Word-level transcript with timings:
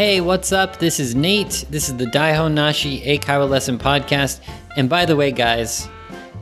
Hey, 0.00 0.22
what's 0.22 0.50
up? 0.50 0.78
This 0.78 0.98
is 0.98 1.14
Nate. 1.14 1.66
This 1.68 1.90
is 1.90 1.96
the 1.98 2.06
Daihon 2.06 2.54
Nashi 2.54 3.02
Eikaiwa 3.02 3.46
Lesson 3.46 3.78
Podcast. 3.78 4.40
And 4.74 4.88
by 4.88 5.04
the 5.04 5.14
way, 5.14 5.30
guys, 5.30 5.90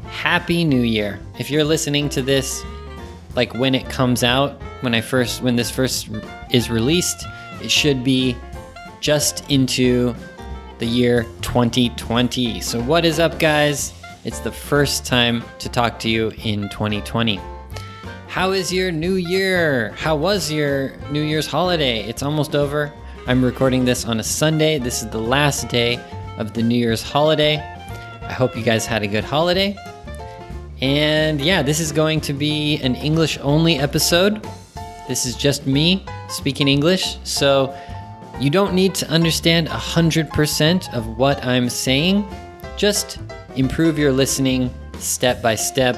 Happy 0.05 0.63
New 0.63 0.83
Year. 0.83 1.19
If 1.41 1.51
you're 1.51 1.65
listening 1.65 2.09
to 2.11 2.23
this, 2.23 2.63
like 3.35 3.53
when 3.55 3.75
it 3.75 3.91
comes 3.91 4.23
out, 4.23 4.63
when 4.83 4.95
I 4.95 5.01
first, 5.01 5.43
when 5.43 5.57
this 5.57 5.73
first 5.73 6.09
is 6.53 6.71
released, 6.71 7.27
it 7.61 7.69
should 7.69 8.05
be 8.05 8.37
just 9.01 9.51
into 9.51 10.15
the 10.79 10.87
year 10.87 11.25
2020. 11.43 12.61
So, 12.61 12.81
what 12.81 13.05
is 13.05 13.19
up, 13.19 13.41
guys? 13.41 13.93
It's 14.25 14.39
the 14.39 14.53
first 14.53 15.05
time 15.05 15.43
to 15.59 15.69
talk 15.69 15.99
to 15.99 16.09
you 16.09 16.29
in 16.45 16.69
2020. 16.69 17.41
How 18.29 18.53
is 18.53 18.73
your 18.73 18.93
new 18.93 19.15
year? 19.15 19.91
How 19.97 20.15
was 20.15 20.49
your 20.49 20.97
New 21.11 21.23
Year's 21.23 21.49
holiday? 21.49 22.05
It's 22.05 22.23
almost 22.23 22.55
over. 22.55 22.93
I'm 23.27 23.45
recording 23.45 23.85
this 23.85 24.07
on 24.07 24.21
a 24.21 24.23
Sunday. 24.23 24.79
This 24.79 25.03
is 25.03 25.11
the 25.11 25.19
last 25.19 25.69
day 25.69 25.99
of 26.39 26.55
the 26.55 26.63
New 26.63 26.79
Year's 26.79 27.03
holiday. 27.03 27.57
I 28.23 28.33
hope 28.33 28.57
you 28.57 28.63
guys 28.63 28.87
had 28.87 29.03
a 29.03 29.07
good 29.07 29.25
holiday. 29.25 29.77
And 30.81 31.41
yeah, 31.41 31.63
this 31.63 31.81
is 31.81 31.93
going 31.93 32.21
to 32.23 32.33
be 32.33 32.79
an 32.79 32.95
English 32.95 33.39
only 33.43 33.79
episode. 33.79 34.43
This 35.09 35.27
is 35.27 35.37
just 35.37 35.67
me 35.67 36.07
speaking 36.29 36.69
English. 36.69 37.19
So 37.25 37.77
you 38.41 38.49
don't 38.51 38.73
need 38.75 38.95
to 38.97 39.09
understand 39.09 39.69
100% 39.69 40.95
of 40.95 41.19
what 41.19 41.45
I'm 41.45 41.69
saying. 41.69 42.27
Just 42.77 43.19
improve 43.57 43.99
your 43.99 44.13
listening 44.13 44.73
step 44.99 45.43
by 45.43 45.55
step 45.55 45.97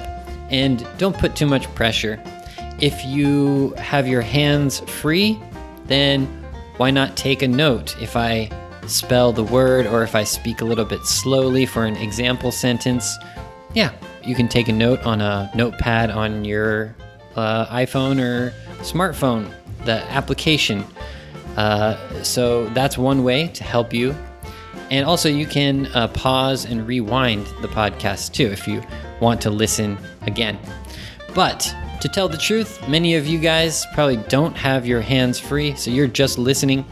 and 0.50 0.86
don't 0.98 1.16
put 1.16 1.36
too 1.36 1.46
much 1.46 1.72
pressure. 1.74 2.20
If 2.80 3.04
you 3.04 3.70
have 3.76 4.08
your 4.08 4.22
hands 4.22 4.80
free, 4.80 5.38
then 5.86 6.39
why 6.80 6.90
not 6.90 7.14
take 7.14 7.42
a 7.42 7.46
note 7.46 7.94
if 8.00 8.16
I 8.16 8.48
spell 8.86 9.34
the 9.34 9.44
word 9.44 9.86
or 9.86 10.02
if 10.02 10.14
I 10.14 10.24
speak 10.24 10.62
a 10.62 10.64
little 10.64 10.86
bit 10.86 11.04
slowly 11.04 11.66
for 11.66 11.84
an 11.84 11.94
example 11.96 12.50
sentence? 12.50 13.18
Yeah, 13.74 13.92
you 14.24 14.34
can 14.34 14.48
take 14.48 14.68
a 14.68 14.72
note 14.72 15.02
on 15.02 15.20
a 15.20 15.50
notepad 15.54 16.10
on 16.10 16.42
your 16.42 16.96
uh, 17.36 17.66
iPhone 17.66 18.18
or 18.18 18.54
smartphone, 18.78 19.52
the 19.84 20.02
application. 20.10 20.82
Uh, 21.58 21.98
so 22.22 22.66
that's 22.70 22.96
one 22.96 23.24
way 23.24 23.48
to 23.48 23.62
help 23.62 23.92
you. 23.92 24.16
And 24.90 25.04
also, 25.04 25.28
you 25.28 25.44
can 25.44 25.84
uh, 25.88 26.08
pause 26.08 26.64
and 26.64 26.86
rewind 26.86 27.46
the 27.60 27.68
podcast 27.68 28.32
too 28.32 28.46
if 28.46 28.66
you 28.66 28.82
want 29.20 29.42
to 29.42 29.50
listen 29.50 29.98
again. 30.22 30.58
But 31.34 31.76
to 32.00 32.08
tell 32.08 32.28
the 32.28 32.38
truth, 32.38 32.86
many 32.88 33.14
of 33.14 33.26
you 33.26 33.38
guys 33.38 33.86
probably 33.94 34.16
don't 34.16 34.56
have 34.56 34.86
your 34.86 35.00
hands 35.00 35.38
free, 35.38 35.74
so 35.76 35.90
you're 35.90 36.06
just 36.06 36.38
listening. 36.38 36.84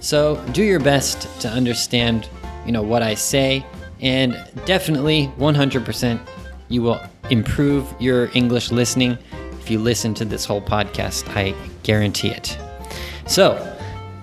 So 0.00 0.36
do 0.52 0.62
your 0.62 0.80
best 0.80 1.40
to 1.40 1.48
understand, 1.48 2.28
you 2.64 2.72
know, 2.72 2.82
what 2.82 3.02
I 3.02 3.14
say, 3.14 3.64
and 4.00 4.32
definitely 4.64 5.32
100% 5.38 6.20
you 6.68 6.82
will 6.82 7.00
improve 7.30 7.92
your 8.00 8.30
English 8.34 8.70
listening 8.70 9.18
if 9.60 9.70
you 9.70 9.78
listen 9.78 10.14
to 10.14 10.24
this 10.24 10.44
whole 10.44 10.62
podcast. 10.62 11.28
I 11.36 11.54
guarantee 11.82 12.28
it. 12.28 12.56
So, 13.26 13.78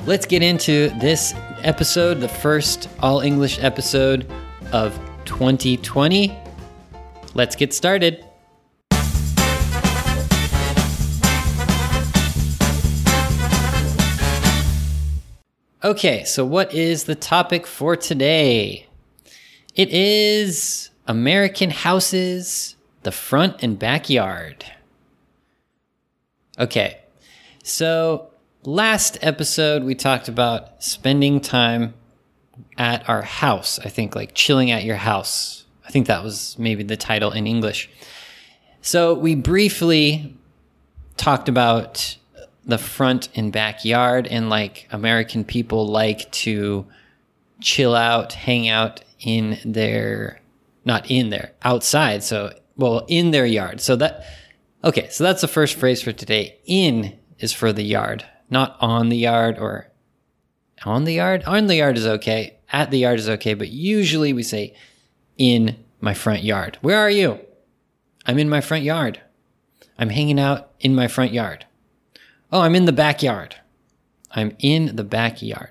let's 0.05 0.25
get 0.25 0.41
into 0.41 0.89
this 0.99 1.33
episode, 1.63 2.19
the 2.19 2.27
first 2.27 2.89
all 2.99 3.21
English 3.21 3.59
episode 3.61 4.29
of 4.71 4.99
2020. 5.25 6.37
Let's 7.33 7.55
get 7.55 7.73
started. 7.73 8.28
Okay, 15.81 16.25
so 16.25 16.43
what 16.43 16.73
is 16.73 17.05
the 17.05 17.15
topic 17.15 17.65
for 17.65 17.95
today? 17.95 18.85
It 19.75 19.87
is 19.91 20.89
American 21.07 21.69
houses, 21.69 22.75
the 23.03 23.13
front 23.13 23.63
and 23.63 23.79
backyard. 23.79 24.65
Okay, 26.59 26.97
so 27.63 28.27
last 28.63 29.19
episode 29.21 29.85
we 29.85 29.95
talked 29.95 30.27
about 30.27 30.83
spending 30.83 31.39
time 31.39 31.93
at 32.77 33.07
our 33.07 33.21
house. 33.21 33.79
I 33.79 33.87
think 33.87 34.17
like 34.17 34.33
chilling 34.33 34.71
at 34.71 34.83
your 34.83 34.97
house. 34.97 35.63
I 35.87 35.91
think 35.91 36.07
that 36.07 36.25
was 36.25 36.59
maybe 36.59 36.83
the 36.83 36.97
title 36.97 37.31
in 37.31 37.47
English. 37.47 37.89
So 38.81 39.13
we 39.13 39.33
briefly 39.33 40.35
talked 41.15 41.47
about 41.47 42.17
the 42.65 42.77
front 42.77 43.29
and 43.35 43.51
backyard 43.51 44.27
and 44.27 44.49
like 44.49 44.87
American 44.91 45.43
people 45.43 45.87
like 45.87 46.31
to 46.31 46.85
chill 47.61 47.95
out, 47.95 48.33
hang 48.33 48.67
out 48.67 49.01
in 49.19 49.59
their 49.65 50.41
not 50.85 51.09
in 51.11 51.29
there, 51.29 51.51
outside. 51.63 52.23
So 52.23 52.53
well, 52.77 53.05
in 53.07 53.31
their 53.31 53.45
yard. 53.45 53.81
So 53.81 53.95
that 53.97 54.25
okay, 54.83 55.09
so 55.09 55.23
that's 55.23 55.41
the 55.41 55.47
first 55.47 55.75
phrase 55.75 56.01
for 56.01 56.11
today. 56.11 56.59
In 56.65 57.17
is 57.39 57.53
for 57.53 57.73
the 57.73 57.83
yard, 57.83 58.25
not 58.49 58.77
on 58.79 59.09
the 59.09 59.17
yard 59.17 59.57
or 59.59 59.89
on 60.85 61.03
the 61.03 61.13
yard. 61.13 61.43
On 61.43 61.67
the 61.67 61.75
yard 61.75 61.97
is 61.97 62.07
okay. 62.07 62.57
At 62.71 62.91
the 62.91 62.99
yard 62.99 63.19
is 63.19 63.29
okay, 63.29 63.53
but 63.53 63.69
usually 63.69 64.33
we 64.33 64.43
say 64.43 64.75
in 65.37 65.75
my 65.99 66.13
front 66.13 66.43
yard. 66.43 66.77
Where 66.81 66.99
are 66.99 67.09
you? 67.09 67.39
I'm 68.25 68.39
in 68.39 68.49
my 68.49 68.61
front 68.61 68.83
yard. 68.83 69.19
I'm 69.97 70.09
hanging 70.09 70.39
out 70.39 70.71
in 70.79 70.95
my 70.95 71.07
front 71.07 71.33
yard. 71.33 71.65
Oh, 72.51 72.61
I'm 72.61 72.75
in 72.75 72.85
the 72.85 72.91
backyard. 72.91 73.55
I'm 74.31 74.55
in 74.59 74.95
the 74.95 75.03
backyard. 75.03 75.69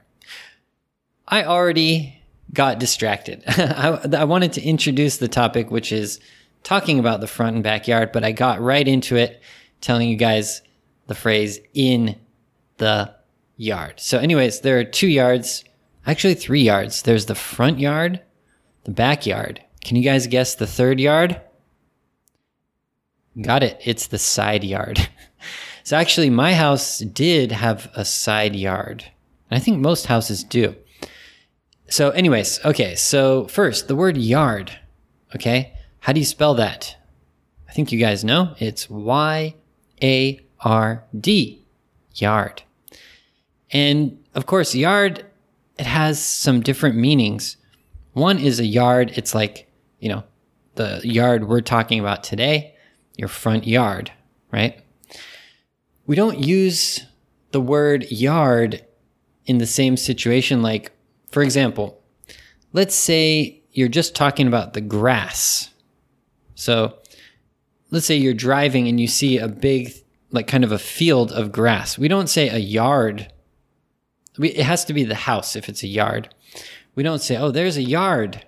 I 1.27 1.45
already 1.45 2.23
got 2.53 2.79
distracted. 2.79 3.43
I, 3.49 4.01
I, 4.17 4.25
wanted 4.25 4.55
to 4.55 4.63
introduce 4.63 5.19
the 5.19 5.29
topic, 5.29 5.71
which 5.71 5.93
is 5.93 6.21
talking 6.63 6.99
about 6.99 7.21
the 7.21 7.27
front 7.27 7.55
and 7.55 7.63
backyard, 7.63 8.13
but 8.13 8.25
I 8.25 8.33
got 8.33 8.61
right 8.61 8.87
into 8.87 9.17
it 9.17 9.43
telling 9.81 10.09
you 10.09 10.17
guys 10.17 10.63
the 11.07 11.15
phrase 11.15 11.61
in 11.75 12.17
the 12.79 13.15
yard. 13.57 14.01
So, 14.01 14.19
anyways, 14.19 14.61
there 14.61 14.79
are 14.79 14.85
two 14.85 15.09
yards, 15.09 15.65
actually, 16.07 16.35
three 16.35 16.63
yards. 16.63 17.03
There's 17.03 17.27
the 17.27 17.35
front 17.35 17.79
yard, 17.79 18.23
the 18.85 18.91
backyard. 18.91 19.63
Can 19.85 19.97
you 19.97 20.03
guys 20.03 20.27
guess 20.27 20.55
the 20.55 20.67
third 20.67 21.01
yard? 21.01 21.41
Got 23.41 23.63
it. 23.63 23.81
It's 23.85 24.07
the 24.07 24.19
side 24.19 24.65
yard. 24.65 25.09
So 25.89 25.97
actually, 25.97 26.29
my 26.29 26.53
house 26.53 26.99
did 26.99 27.51
have 27.51 27.91
a 27.95 28.05
side 28.05 28.55
yard. 28.55 29.05
And 29.51 29.57
I 29.57 29.59
think 29.59 29.79
most 29.79 30.05
houses 30.05 30.45
do. 30.45 30.77
So, 31.89 32.11
anyways, 32.11 32.63
okay. 32.63 32.95
So, 32.95 33.47
first, 33.47 33.89
the 33.89 33.97
word 33.97 34.19
yard. 34.19 34.71
Okay. 35.35 35.73
How 36.01 36.13
do 36.13 36.21
you 36.21 36.27
spell 36.27 36.53
that? 36.57 36.95
I 37.71 37.73
think 37.73 37.91
you 37.91 37.99
guys 37.99 38.23
know. 38.23 38.55
It's 38.59 38.91
Y 38.91 39.55
A 40.03 40.41
R 40.61 41.05
D. 41.19 41.65
Yard. 42.17 42.65
And 43.71 44.23
of 44.35 44.45
course, 44.45 44.75
yard, 44.75 45.25
it 45.79 45.87
has 45.87 46.23
some 46.23 46.61
different 46.61 46.97
meanings. 46.97 47.57
One 48.13 48.39
is 48.39 48.61
a 48.61 48.67
yard. 48.67 49.13
It's 49.17 49.35
like, 49.35 49.73
you 50.01 50.11
know, 50.11 50.25
the 50.75 51.01
yard 51.03 51.49
we're 51.49 51.63
talking 51.63 51.99
about 51.99 52.25
today, 52.25 52.75
your 53.17 53.29
front 53.29 53.67
yard, 53.67 54.13
right? 54.53 54.83
We 56.09 56.17
don't 56.17 56.39
use 56.39 57.05
the 57.53 57.61
word 57.61 58.11
yard 58.11 58.85
in 59.45 59.59
the 59.59 59.67
same 59.67 59.97
situation. 59.97 60.63
Like, 60.63 60.91
for 61.31 61.43
example, 61.43 62.03
let's 62.73 62.95
say 62.95 63.63
you're 63.73 63.89
just 63.89 64.17
talking 64.17 64.49
about 64.49 64.73
the 64.73 64.81
grass. 64.81 65.69
So 66.55 66.99
let's 67.91 68.07
say 68.07 68.17
you're 68.17 68.33
driving 68.33 68.89
and 68.89 68.99
you 68.99 69.07
see 69.07 69.37
a 69.37 69.49
big, 69.49 69.93
like 70.31 70.47
kind 70.47 70.65
of 70.65 70.73
a 70.73 70.79
field 70.79 71.31
of 71.31 71.53
grass. 71.53 71.99
We 71.99 72.09
don't 72.09 72.29
say 72.29 72.49
a 72.49 72.59
yard. 72.59 73.31
We, 74.39 74.49
it 74.49 74.65
has 74.65 74.87
to 74.87 74.95
be 74.95 75.05
the 75.05 75.15
house 75.15 75.57
if 75.57 75.69
it's 75.69 75.83
a 75.83 75.89
yard. 75.89 76.35
We 76.95 77.03
don't 77.03 77.21
say, 77.21 77.37
oh, 77.37 77.51
there's 77.51 77.77
a 77.77 77.83
yard 77.83 78.47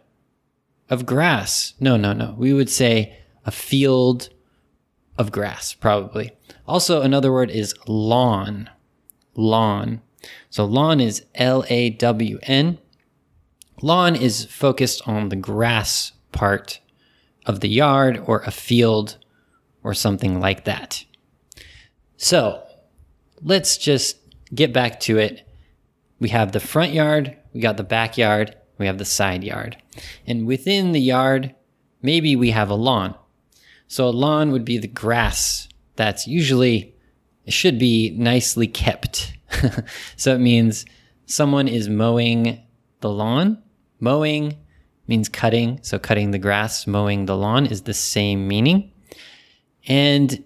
of 0.89 1.05
grass. 1.05 1.75
No, 1.79 1.99
no, 1.99 2.15
no. 2.15 2.35
We 2.39 2.55
would 2.55 2.71
say 2.71 3.19
a 3.45 3.51
field 3.51 4.31
of 5.19 5.33
grass, 5.33 5.75
probably. 5.75 6.33
Also, 6.67 7.03
another 7.03 7.33
word 7.33 7.51
is 7.51 7.75
lawn. 7.87 8.71
Lawn. 9.35 10.01
So 10.51 10.65
lawn 10.65 11.01
is 11.01 11.25
L 11.35 11.65
A 11.69 11.91
W 11.91 12.39
N. 12.43 12.79
Lawn 13.83 14.15
is 14.15 14.45
focused 14.45 15.07
on 15.09 15.29
the 15.29 15.37
grass 15.37 16.13
part 16.33 16.81
of 17.47 17.61
the 17.61 17.69
yard 17.69 18.23
or 18.27 18.41
a 18.41 18.51
field 18.51 19.17
or 19.83 19.95
something 19.95 20.41
like 20.41 20.65
that. 20.65 21.05
So 22.17 22.63
let's 23.43 23.79
just 23.79 24.19
get 24.55 24.73
back 24.73 25.01
to 25.01 25.19
it. 25.19 25.47
We 26.19 26.29
have 26.29 26.53
the 26.53 26.61
front 26.61 26.93
yard, 26.93 27.37
we 27.55 27.61
got 27.61 27.79
the 27.79 27.83
backyard, 27.83 28.55
we 28.77 28.87
have 28.87 28.99
the 28.99 29.07
side 29.07 29.43
yard. 29.43 29.79
And 30.27 30.47
within 30.47 30.93
the 30.93 31.01
yard, 31.01 31.55
maybe 32.03 32.37
we 32.37 32.51
have 32.51 32.69
a 32.69 32.75
lawn. 32.75 33.15
So 33.91 34.09
a 34.09 34.11
lawn 34.11 34.53
would 34.53 34.65
be 34.65 34.79
the 34.79 34.87
grass 34.87 35.69
that's 35.97 36.29
usually 36.29 36.95
it 37.45 37.53
should 37.53 37.77
be 37.77 38.11
nicely 38.17 38.69
kept. 38.69 39.37
so 40.17 40.33
it 40.33 40.39
means 40.39 40.87
someone 41.27 41.67
is 41.67 41.89
mowing 41.89 42.63
the 43.01 43.11
lawn. 43.11 43.61
Mowing 43.99 44.57
means 45.09 45.29
cutting. 45.29 45.81
So 45.83 45.99
cutting 45.99 46.31
the 46.31 46.39
grass, 46.39 46.87
mowing 46.87 47.27
the 47.27 47.37
lawn 47.37 47.67
is 47.67 47.83
the 47.83 47.93
same 47.93 48.47
meaning. 48.47 48.93
And 49.89 50.45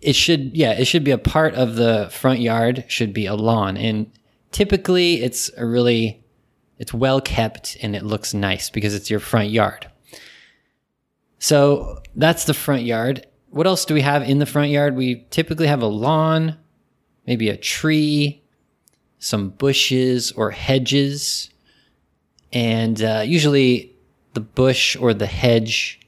it 0.00 0.14
should, 0.14 0.56
yeah, 0.56 0.70
it 0.70 0.84
should 0.84 1.02
be 1.02 1.10
a 1.10 1.18
part 1.18 1.56
of 1.56 1.74
the 1.74 2.08
front 2.12 2.38
yard, 2.38 2.84
should 2.86 3.12
be 3.12 3.26
a 3.26 3.34
lawn. 3.34 3.76
And 3.76 4.12
typically 4.52 5.24
it's 5.24 5.50
a 5.56 5.66
really, 5.66 6.24
it's 6.78 6.94
well 6.94 7.20
kept 7.20 7.78
and 7.82 7.96
it 7.96 8.04
looks 8.04 8.32
nice 8.32 8.70
because 8.70 8.94
it's 8.94 9.10
your 9.10 9.18
front 9.18 9.50
yard. 9.50 9.89
So 11.40 12.02
that's 12.14 12.44
the 12.44 12.54
front 12.54 12.82
yard. 12.82 13.26
What 13.48 13.66
else 13.66 13.84
do 13.84 13.94
we 13.94 14.02
have 14.02 14.22
in 14.22 14.38
the 14.38 14.46
front 14.46 14.70
yard? 14.70 14.94
We 14.94 15.26
typically 15.30 15.66
have 15.66 15.82
a 15.82 15.86
lawn, 15.86 16.56
maybe 17.26 17.48
a 17.48 17.56
tree, 17.56 18.44
some 19.18 19.50
bushes 19.50 20.30
or 20.32 20.52
hedges, 20.52 21.50
and 22.52 23.02
uh, 23.02 23.22
usually 23.26 23.96
the 24.34 24.40
bush 24.40 24.96
or 24.96 25.14
the 25.14 25.26
hedge. 25.26 26.00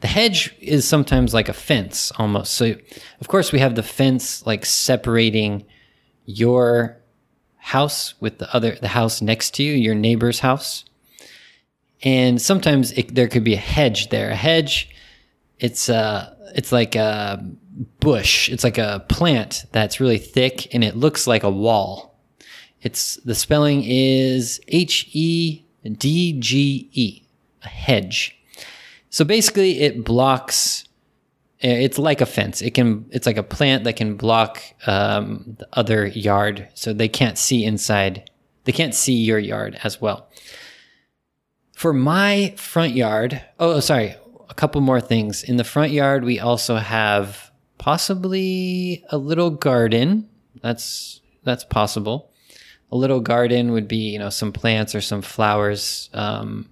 The 0.00 0.06
hedge 0.06 0.54
is 0.60 0.86
sometimes 0.86 1.34
like 1.34 1.48
a 1.48 1.52
fence 1.52 2.12
almost. 2.16 2.54
So, 2.54 2.76
of 3.20 3.28
course, 3.28 3.52
we 3.52 3.58
have 3.58 3.74
the 3.74 3.82
fence 3.82 4.46
like 4.46 4.64
separating 4.64 5.66
your 6.24 6.98
house 7.56 8.14
with 8.20 8.38
the 8.38 8.54
other 8.54 8.76
the 8.80 8.88
house 8.88 9.20
next 9.20 9.54
to 9.54 9.64
you, 9.64 9.72
your 9.72 9.96
neighbor's 9.96 10.38
house. 10.38 10.84
And 12.02 12.40
sometimes 12.40 12.92
it, 12.92 13.14
there 13.14 13.28
could 13.28 13.44
be 13.44 13.54
a 13.54 13.58
hedge 13.58 14.10
there. 14.10 14.30
A 14.30 14.36
hedge, 14.36 14.90
it's 15.58 15.88
uh, 15.88 16.34
it's 16.54 16.72
like 16.72 16.94
a 16.94 17.44
bush. 18.00 18.48
It's 18.48 18.64
like 18.64 18.78
a 18.78 19.04
plant 19.08 19.66
that's 19.72 20.00
really 20.00 20.18
thick 20.18 20.72
and 20.74 20.84
it 20.84 20.96
looks 20.96 21.26
like 21.26 21.42
a 21.42 21.50
wall. 21.50 22.18
It's 22.82 23.16
the 23.16 23.34
spelling 23.34 23.82
is 23.84 24.60
H 24.68 25.08
E 25.12 25.64
D 25.82 26.38
G 26.38 26.88
E, 26.92 27.22
a 27.62 27.68
hedge. 27.68 28.38
So 29.10 29.24
basically, 29.24 29.80
it 29.80 30.04
blocks. 30.04 30.84
Eh, 31.60 31.80
it's 31.80 31.98
like 31.98 32.20
a 32.20 32.26
fence. 32.26 32.62
It 32.62 32.74
can. 32.74 33.06
It's 33.10 33.26
like 33.26 33.36
a 33.36 33.42
plant 33.42 33.84
that 33.84 33.96
can 33.96 34.16
block 34.16 34.62
um, 34.86 35.56
the 35.58 35.66
other 35.72 36.06
yard, 36.06 36.68
so 36.74 36.92
they 36.92 37.08
can't 37.08 37.38
see 37.38 37.64
inside. 37.64 38.30
They 38.64 38.72
can't 38.72 38.94
see 38.94 39.14
your 39.14 39.38
yard 39.38 39.78
as 39.82 40.00
well. 40.00 40.28
For 41.78 41.92
my 41.92 42.54
front 42.56 42.94
yard, 42.94 43.40
oh, 43.60 43.78
sorry, 43.78 44.16
a 44.50 44.54
couple 44.54 44.80
more 44.80 45.00
things. 45.00 45.44
In 45.44 45.58
the 45.58 45.62
front 45.62 45.92
yard, 45.92 46.24
we 46.24 46.40
also 46.40 46.74
have 46.74 47.52
possibly 47.78 49.04
a 49.10 49.16
little 49.16 49.50
garden. 49.50 50.28
That's 50.60 51.20
that's 51.44 51.62
possible. 51.62 52.32
A 52.90 52.96
little 52.96 53.20
garden 53.20 53.70
would 53.70 53.86
be, 53.86 54.10
you 54.10 54.18
know, 54.18 54.28
some 54.28 54.50
plants 54.50 54.92
or 54.92 55.00
some 55.00 55.22
flowers 55.22 56.10
um, 56.14 56.68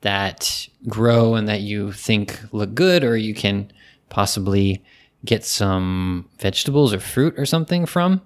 that 0.00 0.66
grow 0.88 1.36
and 1.36 1.46
that 1.46 1.60
you 1.60 1.92
think 1.92 2.40
look 2.50 2.74
good, 2.74 3.04
or 3.04 3.16
you 3.16 3.34
can 3.34 3.70
possibly 4.08 4.82
get 5.24 5.44
some 5.44 6.28
vegetables 6.40 6.92
or 6.92 6.98
fruit 6.98 7.38
or 7.38 7.46
something 7.46 7.86
from. 7.86 8.20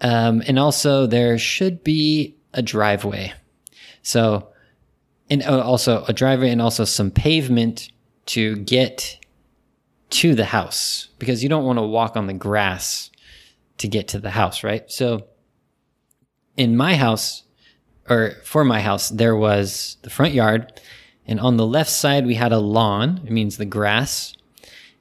Um, 0.00 0.42
and 0.46 0.58
also, 0.58 1.06
there 1.06 1.36
should 1.36 1.84
be 1.84 2.34
a 2.54 2.62
driveway. 2.62 3.34
So, 4.00 4.48
and 5.30 5.42
uh, 5.42 5.60
also 5.60 6.04
a 6.04 6.12
driveway 6.12 6.50
and 6.50 6.62
also 6.62 6.84
some 6.84 7.10
pavement 7.10 7.90
to 8.26 8.56
get 8.56 9.18
to 10.10 10.34
the 10.34 10.44
house 10.46 11.08
because 11.18 11.42
you 11.42 11.48
don't 11.48 11.64
want 11.64 11.78
to 11.78 11.82
walk 11.82 12.16
on 12.16 12.26
the 12.26 12.32
grass 12.32 13.10
to 13.78 13.88
get 13.88 14.08
to 14.08 14.18
the 14.18 14.30
house, 14.30 14.62
right? 14.62 14.90
So 14.90 15.26
in 16.56 16.76
my 16.76 16.96
house 16.96 17.42
or 18.08 18.32
for 18.44 18.64
my 18.64 18.80
house, 18.80 19.08
there 19.08 19.36
was 19.36 19.96
the 20.02 20.10
front 20.10 20.32
yard 20.32 20.80
and 21.26 21.40
on 21.40 21.56
the 21.56 21.66
left 21.66 21.90
side, 21.90 22.24
we 22.24 22.34
had 22.34 22.52
a 22.52 22.58
lawn. 22.58 23.20
It 23.24 23.32
means 23.32 23.56
the 23.56 23.64
grass 23.64 24.36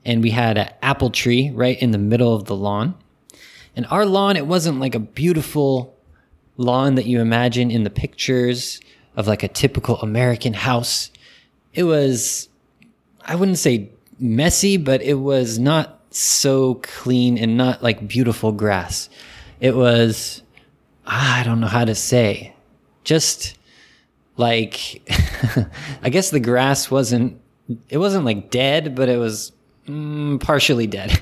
and 0.03 0.23
we 0.23 0.31
had 0.31 0.57
an 0.57 0.71
apple 0.81 1.09
tree 1.09 1.51
right 1.53 1.79
in 1.81 1.91
the 1.91 1.97
middle 1.97 2.35
of 2.35 2.45
the 2.45 2.55
lawn. 2.55 2.95
And 3.75 3.85
our 3.87 4.05
lawn, 4.05 4.37
it 4.37 4.47
wasn't 4.47 4.79
like 4.79 4.95
a 4.95 4.99
beautiful 4.99 5.97
lawn 6.57 6.95
that 6.95 7.05
you 7.05 7.19
imagine 7.19 7.69
in 7.69 7.83
the 7.83 7.89
pictures 7.89 8.79
of 9.15 9.27
like 9.27 9.43
a 9.43 9.47
typical 9.47 9.97
American 9.97 10.53
house. 10.53 11.11
It 11.73 11.83
was, 11.83 12.49
I 13.21 13.35
wouldn't 13.35 13.57
say 13.57 13.89
messy, 14.19 14.77
but 14.77 15.01
it 15.01 15.15
was 15.15 15.59
not 15.59 16.01
so 16.11 16.75
clean 16.75 17.37
and 17.37 17.57
not 17.57 17.83
like 17.83 18.07
beautiful 18.07 18.51
grass. 18.51 19.09
It 19.59 19.75
was, 19.75 20.41
I 21.05 21.43
don't 21.43 21.59
know 21.59 21.67
how 21.67 21.85
to 21.85 21.95
say, 21.95 22.53
just 23.03 23.57
like, 24.37 25.01
I 26.03 26.09
guess 26.09 26.29
the 26.29 26.39
grass 26.39 26.89
wasn't, 26.89 27.39
it 27.89 27.97
wasn't 27.97 28.25
like 28.25 28.49
dead, 28.49 28.95
but 28.95 29.09
it 29.09 29.17
was 29.17 29.51
mm, 29.87 30.39
partially 30.41 30.87
dead. 30.87 31.21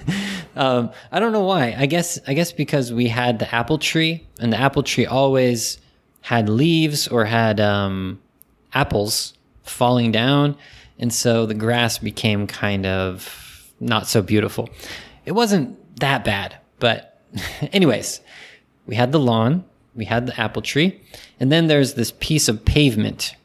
um, 0.56 0.90
I 1.12 1.20
don't 1.20 1.32
know 1.32 1.44
why. 1.44 1.74
I 1.76 1.86
guess, 1.86 2.18
I 2.26 2.34
guess 2.34 2.52
because 2.52 2.92
we 2.92 3.08
had 3.08 3.38
the 3.38 3.54
apple 3.54 3.78
tree 3.78 4.26
and 4.40 4.52
the 4.52 4.58
apple 4.58 4.82
tree 4.82 5.06
always 5.06 5.78
had 6.26 6.48
leaves 6.48 7.06
or 7.06 7.24
had 7.24 7.60
um, 7.60 8.20
apples 8.74 9.34
falling 9.62 10.10
down. 10.10 10.56
And 10.98 11.14
so 11.14 11.46
the 11.46 11.54
grass 11.54 11.98
became 11.98 12.48
kind 12.48 12.84
of 12.84 13.72
not 13.78 14.08
so 14.08 14.22
beautiful. 14.22 14.68
It 15.24 15.32
wasn't 15.32 15.78
that 16.00 16.24
bad, 16.24 16.56
but, 16.80 17.22
anyways, 17.72 18.20
we 18.88 18.96
had 18.96 19.12
the 19.12 19.20
lawn, 19.20 19.64
we 19.94 20.04
had 20.04 20.26
the 20.26 20.40
apple 20.40 20.62
tree, 20.62 21.00
and 21.38 21.52
then 21.52 21.68
there's 21.68 21.94
this 21.94 22.12
piece 22.18 22.48
of 22.48 22.64
pavement. 22.64 23.36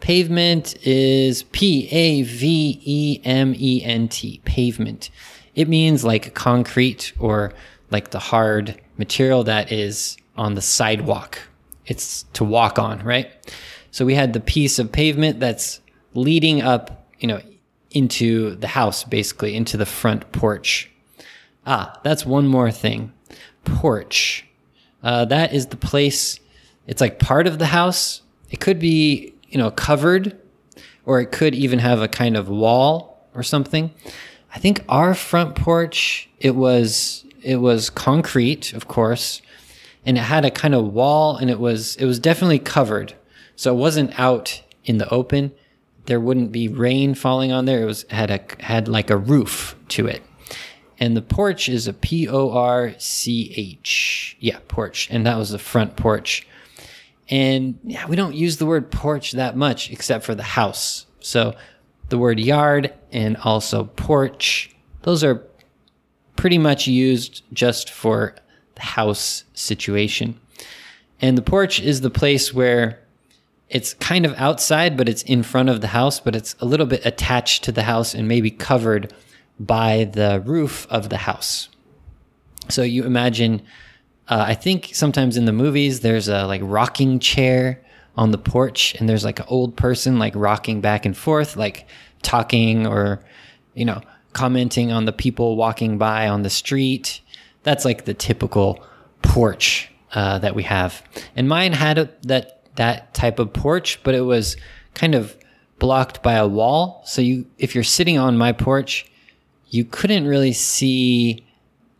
Pavement 0.00 0.76
is 0.86 1.42
P 1.44 1.88
A 1.90 2.20
V 2.20 2.78
E 2.84 3.20
M 3.24 3.54
E 3.56 3.82
N 3.82 4.08
T, 4.08 4.42
pavement. 4.44 5.08
It 5.54 5.70
means 5.70 6.04
like 6.04 6.34
concrete 6.34 7.14
or 7.18 7.54
like 7.90 8.10
the 8.10 8.18
hard 8.18 8.78
material 8.98 9.42
that 9.44 9.72
is 9.72 10.18
on 10.36 10.52
the 10.52 10.60
sidewalk 10.60 11.38
it's 11.86 12.24
to 12.34 12.44
walk 12.44 12.78
on, 12.78 13.02
right? 13.02 13.30
So 13.90 14.04
we 14.04 14.14
had 14.14 14.32
the 14.32 14.40
piece 14.40 14.78
of 14.78 14.92
pavement 14.92 15.40
that's 15.40 15.80
leading 16.14 16.62
up, 16.62 17.08
you 17.18 17.28
know, 17.28 17.40
into 17.90 18.56
the 18.56 18.68
house, 18.68 19.04
basically 19.04 19.54
into 19.56 19.76
the 19.76 19.86
front 19.86 20.30
porch. 20.32 20.90
Ah, 21.66 21.98
that's 22.04 22.26
one 22.26 22.46
more 22.46 22.70
thing. 22.70 23.12
Porch. 23.64 24.46
Uh, 25.02 25.24
that 25.26 25.54
is 25.54 25.66
the 25.66 25.76
place. 25.76 26.40
It's 26.86 27.00
like 27.00 27.18
part 27.18 27.46
of 27.46 27.58
the 27.58 27.66
house. 27.66 28.22
It 28.50 28.60
could 28.60 28.78
be, 28.78 29.34
you 29.48 29.58
know, 29.58 29.70
covered, 29.70 30.38
or 31.04 31.20
it 31.20 31.32
could 31.32 31.54
even 31.54 31.78
have 31.78 32.02
a 32.02 32.08
kind 32.08 32.36
of 32.36 32.48
wall 32.48 33.26
or 33.34 33.42
something. 33.42 33.92
I 34.54 34.58
think 34.58 34.84
our 34.88 35.14
front 35.14 35.54
porch, 35.54 36.28
it 36.40 36.54
was 36.54 37.24
it 37.42 37.56
was 37.56 37.90
concrete, 37.90 38.72
of 38.72 38.88
course, 38.88 39.40
and 40.06 40.16
it 40.16 40.22
had 40.22 40.44
a 40.44 40.50
kind 40.50 40.74
of 40.74 40.92
wall 40.92 41.36
and 41.36 41.50
it 41.50 41.58
was 41.58 41.96
it 41.96 42.06
was 42.06 42.18
definitely 42.18 42.60
covered. 42.60 43.14
So 43.56 43.74
it 43.74 43.78
wasn't 43.78 44.18
out 44.18 44.62
in 44.84 44.98
the 44.98 45.08
open. 45.10 45.52
There 46.06 46.20
wouldn't 46.20 46.52
be 46.52 46.68
rain 46.68 47.14
falling 47.14 47.52
on 47.52 47.64
there. 47.64 47.82
It 47.82 47.86
was 47.86 48.06
had 48.10 48.30
a 48.30 48.40
had 48.60 48.86
like 48.86 49.10
a 49.10 49.16
roof 49.16 49.74
to 49.88 50.06
it. 50.06 50.22
And 50.98 51.16
the 51.16 51.22
porch 51.22 51.68
is 51.68 51.88
a 51.88 51.92
P 51.92 52.28
O 52.28 52.52
R 52.52 52.94
C 52.98 53.52
H. 53.56 54.36
Yeah, 54.40 54.60
porch. 54.68 55.08
And 55.10 55.26
that 55.26 55.36
was 55.36 55.50
the 55.50 55.58
front 55.58 55.96
porch. 55.96 56.46
And 57.28 57.78
yeah, 57.82 58.06
we 58.06 58.14
don't 58.14 58.36
use 58.36 58.58
the 58.58 58.66
word 58.66 58.92
porch 58.92 59.32
that 59.32 59.56
much 59.56 59.90
except 59.90 60.24
for 60.24 60.36
the 60.36 60.44
house. 60.44 61.06
So 61.18 61.56
the 62.08 62.18
word 62.18 62.38
yard 62.38 62.94
and 63.10 63.36
also 63.38 63.84
porch, 63.84 64.70
those 65.02 65.24
are 65.24 65.44
pretty 66.36 66.58
much 66.58 66.86
used 66.86 67.42
just 67.52 67.90
for 67.90 68.36
house 68.78 69.44
situation. 69.54 70.38
And 71.20 71.36
the 71.36 71.42
porch 71.42 71.80
is 71.80 72.00
the 72.00 72.10
place 72.10 72.52
where 72.52 73.00
it's 73.68 73.94
kind 73.94 74.24
of 74.24 74.34
outside, 74.34 74.96
but 74.96 75.08
it's 75.08 75.22
in 75.22 75.42
front 75.42 75.68
of 75.68 75.80
the 75.80 75.88
house, 75.88 76.20
but 76.20 76.36
it's 76.36 76.54
a 76.60 76.66
little 76.66 76.86
bit 76.86 77.04
attached 77.04 77.64
to 77.64 77.72
the 77.72 77.82
house 77.82 78.14
and 78.14 78.28
maybe 78.28 78.50
covered 78.50 79.12
by 79.58 80.04
the 80.12 80.42
roof 80.44 80.86
of 80.90 81.08
the 81.08 81.16
house. 81.16 81.68
So 82.68 82.82
you 82.82 83.04
imagine, 83.04 83.62
uh, 84.28 84.44
I 84.46 84.54
think 84.54 84.90
sometimes 84.92 85.36
in 85.36 85.46
the 85.46 85.52
movies, 85.52 86.00
there's 86.00 86.28
a 86.28 86.46
like 86.46 86.60
rocking 86.64 87.18
chair 87.18 87.82
on 88.16 88.30
the 88.30 88.38
porch 88.38 88.94
and 88.94 89.08
there's 89.08 89.24
like 89.24 89.40
an 89.40 89.46
old 89.48 89.76
person 89.76 90.18
like 90.18 90.34
rocking 90.36 90.80
back 90.80 91.04
and 91.04 91.16
forth, 91.16 91.56
like 91.56 91.86
talking 92.22 92.86
or, 92.86 93.20
you 93.74 93.84
know, 93.84 94.00
commenting 94.32 94.92
on 94.92 95.06
the 95.06 95.12
people 95.12 95.56
walking 95.56 95.98
by 95.98 96.28
on 96.28 96.42
the 96.42 96.50
street 96.50 97.20
that's 97.66 97.84
like 97.84 98.04
the 98.04 98.14
typical 98.14 98.82
porch 99.22 99.90
uh, 100.14 100.38
that 100.38 100.54
we 100.54 100.62
have. 100.62 101.02
And 101.34 101.48
mine 101.48 101.72
had 101.72 101.98
a, 101.98 102.10
that 102.22 102.62
that 102.76 103.12
type 103.12 103.40
of 103.40 103.52
porch, 103.52 104.00
but 104.04 104.14
it 104.14 104.20
was 104.20 104.56
kind 104.94 105.16
of 105.16 105.36
blocked 105.80 106.22
by 106.22 106.34
a 106.34 106.46
wall. 106.46 107.02
So 107.06 107.20
you, 107.20 107.46
if 107.58 107.74
you're 107.74 107.82
sitting 107.82 108.18
on 108.18 108.38
my 108.38 108.52
porch, 108.52 109.10
you 109.68 109.84
couldn't 109.84 110.28
really 110.28 110.52
see 110.52 111.44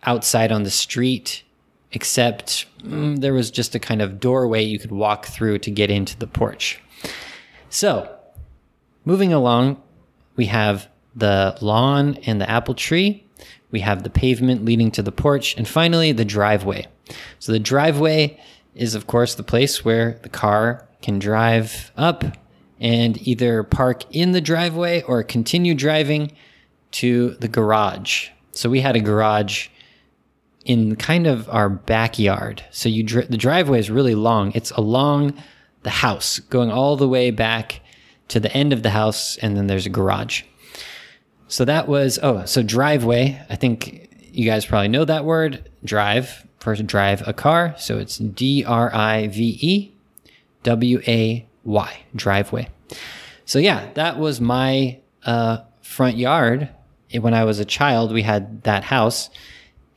outside 0.05 0.53
on 0.53 0.63
the 0.63 0.71
street 0.71 1.43
except 1.91 2.67
mm, 2.83 3.19
there 3.21 3.33
was 3.33 3.51
just 3.51 3.75
a 3.75 3.81
kind 3.81 4.01
of 4.01 4.21
doorway 4.21 4.63
you 4.63 4.79
could 4.79 4.93
walk 4.93 5.27
through 5.27 5.59
to 5.59 5.71
get 5.71 5.91
into 5.91 6.17
the 6.17 6.29
porch. 6.29 6.81
So, 7.71 8.15
moving 9.05 9.33
along, 9.33 9.83
we 10.37 10.47
have 10.47 10.89
the 11.17 11.59
lawn 11.61 12.19
and 12.27 12.41
the 12.41 12.49
apple 12.49 12.75
tree. 12.75 13.26
We 13.71 13.81
have 13.81 14.03
the 14.03 14.11
pavement 14.11 14.65
leading 14.65 14.91
to 14.93 15.03
the 15.03 15.13
porch, 15.13 15.57
and 15.57 15.67
finally 15.67 16.13
the 16.13 16.25
driveway. 16.25 16.87
So, 17.39 17.53
the 17.53 17.59
driveway 17.59 18.41
is, 18.75 18.95
of 18.95 19.07
course, 19.07 19.35
the 19.35 19.43
place 19.43 19.85
where 19.85 20.19
the 20.23 20.29
car 20.29 20.87
can 21.03 21.19
drive 21.19 21.93
up 21.97 22.25
and 22.79 23.17
either 23.27 23.63
park 23.63 24.03
in 24.11 24.33
the 24.33 24.41
driveway 24.41 25.03
or 25.03 25.23
continue 25.23 25.75
driving 25.75 26.33
to 26.93 27.31
the 27.41 27.49
garage. 27.49 28.29
So, 28.53 28.71
we 28.71 28.81
had 28.81 28.97
a 28.97 29.01
garage 29.01 29.69
in 30.67 30.97
kind 30.97 31.27
of 31.27 31.49
our 31.49 31.69
backyard. 31.69 32.63
So 32.71 32.89
you 32.89 33.05
the 33.05 33.39
driveway 33.39 33.79
is 33.79 33.91
really 33.91 34.15
long. 34.15 34.53
It's 34.55 34.73
along 34.73 35.41
the 35.85 35.91
house, 35.91 36.41
going 36.41 36.71
all 36.71 36.97
the 36.97 37.09
way 37.09 37.31
back 37.31 37.81
to 38.29 38.41
the 38.41 38.53
end 38.53 38.73
of 38.73 38.83
the 38.83 38.91
house, 38.91 39.37
and 39.37 39.57
then 39.57 39.69
there's 39.69 39.87
a 39.87 39.91
garage. 39.91 40.43
So 41.49 41.65
that 41.65 41.89
was 41.89 42.19
oh, 42.23 42.45
so 42.45 42.63
driveway. 42.63 43.41
I 43.49 43.57
think 43.57 44.09
you 44.33 44.45
guys 44.47 44.67
probably 44.67 44.89
know 44.89 45.05
that 45.05 45.25
word. 45.25 45.69
Drive 45.85 46.47
for 46.59 46.75
drive 46.75 47.27
a 47.27 47.33
car. 47.33 47.75
So 47.79 47.99
it's 47.99 48.19
D 48.19 48.65
R 48.65 48.93
I 48.95 49.29
V 49.29 49.59
E 49.61 49.93
W 50.65 51.01
A 51.07 51.47
Y 51.65 51.99
driveway. 52.15 52.69
So 53.45 53.59
yeah, 53.59 53.91
that 53.95 54.19
was 54.19 54.41
my 54.41 54.99
uh, 55.25 55.59
front 55.83 56.17
yard 56.17 56.69
when 57.13 57.35
I 57.35 57.45
was 57.45 57.61
a 57.61 57.65
child. 57.65 58.13
We 58.13 58.23
had 58.23 58.63
that 58.65 58.83
house 58.85 59.31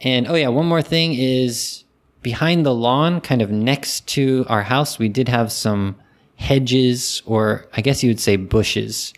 and 0.02 0.28
oh 0.28 0.36
yeah, 0.36 0.48
one 0.48 0.66
more 0.66 0.82
thing 0.82 1.14
is 1.14 1.84
behind 2.22 2.66
the 2.66 2.74
lawn, 2.74 3.22
kind 3.22 3.42
of 3.42 3.52
next 3.52 4.08
to 4.08 4.46
our 4.48 4.64
house, 4.64 5.00
we 5.00 5.10
did 5.10 5.28
have 5.28 5.52
some 5.52 5.96
hedges, 6.36 7.22
or 7.26 7.68
I 7.74 7.82
guess 7.82 8.04
you 8.04 8.10
would 8.10 8.20
say 8.20 8.36
bushes. 8.38 9.14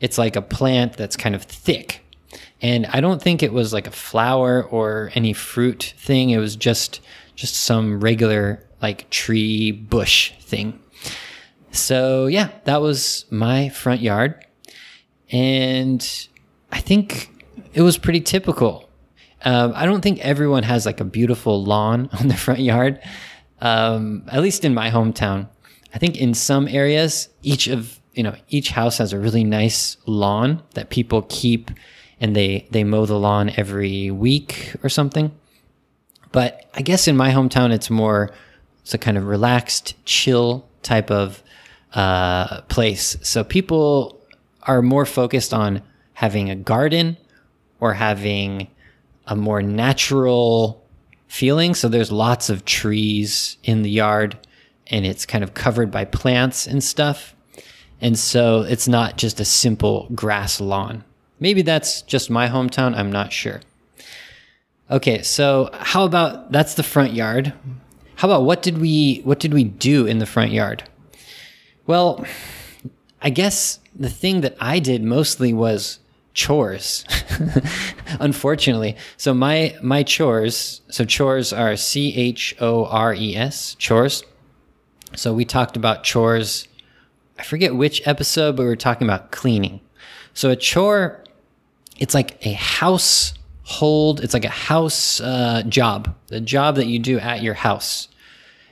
It's 0.00 0.18
like 0.18 0.36
a 0.36 0.42
plant 0.42 0.96
that's 0.96 1.16
kind 1.16 1.34
of 1.34 1.42
thick. 1.42 2.02
And 2.62 2.86
I 2.86 3.00
don't 3.00 3.20
think 3.20 3.42
it 3.42 3.52
was 3.52 3.72
like 3.72 3.86
a 3.86 3.92
flower 3.92 4.64
or 4.64 5.10
any 5.14 5.32
fruit 5.32 5.94
thing. 5.98 6.30
It 6.30 6.38
was 6.38 6.56
just 6.56 7.00
just 7.34 7.54
some 7.54 8.00
regular 8.00 8.64
like 8.80 9.08
tree 9.10 9.72
bush 9.72 10.32
thing. 10.40 10.80
So 11.70 12.26
yeah, 12.26 12.50
that 12.64 12.80
was 12.80 13.26
my 13.30 13.68
front 13.70 14.00
yard. 14.00 14.44
And 15.30 16.28
I 16.72 16.80
think 16.80 17.44
it 17.74 17.82
was 17.82 17.98
pretty 17.98 18.20
typical 18.20 18.86
um, 19.46 19.72
I 19.76 19.86
don't 19.86 20.00
think 20.00 20.18
everyone 20.20 20.64
has 20.64 20.86
like 20.86 21.00
a 21.00 21.04
beautiful 21.04 21.62
lawn 21.62 22.08
on 22.20 22.28
their 22.28 22.36
front 22.36 22.60
yard. 22.60 23.00
Um, 23.60 24.24
at 24.30 24.42
least 24.42 24.64
in 24.64 24.74
my 24.74 24.90
hometown, 24.90 25.48
I 25.94 25.98
think 25.98 26.16
in 26.16 26.34
some 26.34 26.68
areas, 26.68 27.28
each 27.42 27.68
of 27.68 28.00
you 28.16 28.22
know 28.22 28.34
each 28.48 28.70
house 28.70 28.98
has 28.98 29.12
a 29.12 29.18
really 29.18 29.44
nice 29.44 29.96
lawn 30.06 30.62
that 30.74 30.90
people 30.90 31.22
keep, 31.28 31.70
and 32.20 32.34
they 32.34 32.66
they 32.70 32.82
mow 32.82 33.06
the 33.06 33.18
lawn 33.18 33.52
every 33.56 34.10
week 34.10 34.74
or 34.82 34.88
something. 34.88 35.30
But 36.32 36.68
I 36.74 36.82
guess 36.82 37.06
in 37.06 37.16
my 37.16 37.30
hometown, 37.30 37.72
it's 37.72 37.90
more 37.90 38.32
it's 38.80 38.94
a 38.94 38.98
kind 38.98 39.16
of 39.16 39.26
relaxed, 39.26 39.94
chill 40.04 40.68
type 40.82 41.10
of 41.10 41.42
uh, 41.92 42.62
place. 42.62 43.16
So 43.22 43.44
people 43.44 44.20
are 44.62 44.82
more 44.82 45.06
focused 45.06 45.54
on 45.54 45.82
having 46.14 46.50
a 46.50 46.56
garden 46.56 47.16
or 47.80 47.94
having 47.94 48.68
a 49.26 49.36
more 49.36 49.62
natural 49.62 50.84
feeling. 51.28 51.74
So 51.74 51.88
there's 51.88 52.10
lots 52.10 52.48
of 52.48 52.64
trees 52.64 53.58
in 53.62 53.82
the 53.82 53.90
yard 53.90 54.38
and 54.86 55.04
it's 55.04 55.26
kind 55.26 55.42
of 55.42 55.54
covered 55.54 55.90
by 55.90 56.04
plants 56.04 56.66
and 56.66 56.82
stuff. 56.82 57.35
And 58.00 58.18
so 58.18 58.62
it's 58.62 58.88
not 58.88 59.16
just 59.16 59.40
a 59.40 59.44
simple 59.44 60.08
grass 60.14 60.60
lawn. 60.60 61.04
Maybe 61.40 61.62
that's 61.62 62.02
just 62.02 62.30
my 62.30 62.48
hometown. 62.48 62.96
I'm 62.96 63.10
not 63.10 63.32
sure. 63.32 63.60
Okay, 64.90 65.22
so 65.22 65.70
how 65.72 66.04
about 66.04 66.52
that's 66.52 66.74
the 66.74 66.82
front 66.82 67.12
yard? 67.12 67.52
How 68.16 68.28
about 68.28 68.44
what 68.44 68.62
did 68.62 68.78
we 68.78 69.20
what 69.24 69.40
did 69.40 69.52
we 69.52 69.64
do 69.64 70.06
in 70.06 70.18
the 70.18 70.26
front 70.26 70.52
yard? 70.52 70.84
Well, 71.86 72.24
I 73.20 73.30
guess 73.30 73.80
the 73.94 74.10
thing 74.10 74.42
that 74.42 74.56
I 74.60 74.78
did 74.78 75.02
mostly 75.02 75.52
was 75.52 75.98
chores 76.36 77.06
unfortunately 78.20 78.94
so 79.16 79.32
my 79.32 79.74
my 79.82 80.02
chores 80.02 80.82
so 80.90 81.02
chores 81.02 81.50
are 81.50 81.74
c-h-o-r-e-s 81.74 83.74
chores 83.76 84.22
so 85.14 85.32
we 85.32 85.46
talked 85.46 85.78
about 85.78 86.04
chores 86.04 86.68
i 87.38 87.42
forget 87.42 87.74
which 87.74 88.06
episode 88.06 88.56
but 88.56 88.62
we 88.62 88.68
were 88.68 88.76
talking 88.76 89.06
about 89.06 89.30
cleaning 89.30 89.80
so 90.34 90.50
a 90.50 90.56
chore 90.56 91.22
it's 91.98 92.14
like 92.14 92.44
a 92.46 92.52
household 92.52 94.20
it's 94.22 94.34
like 94.34 94.44
a 94.44 94.48
house 94.48 95.20
uh, 95.20 95.62
job 95.68 96.14
the 96.28 96.40
job 96.40 96.76
that 96.76 96.86
you 96.86 96.98
do 96.98 97.18
at 97.18 97.42
your 97.42 97.54
house 97.54 98.08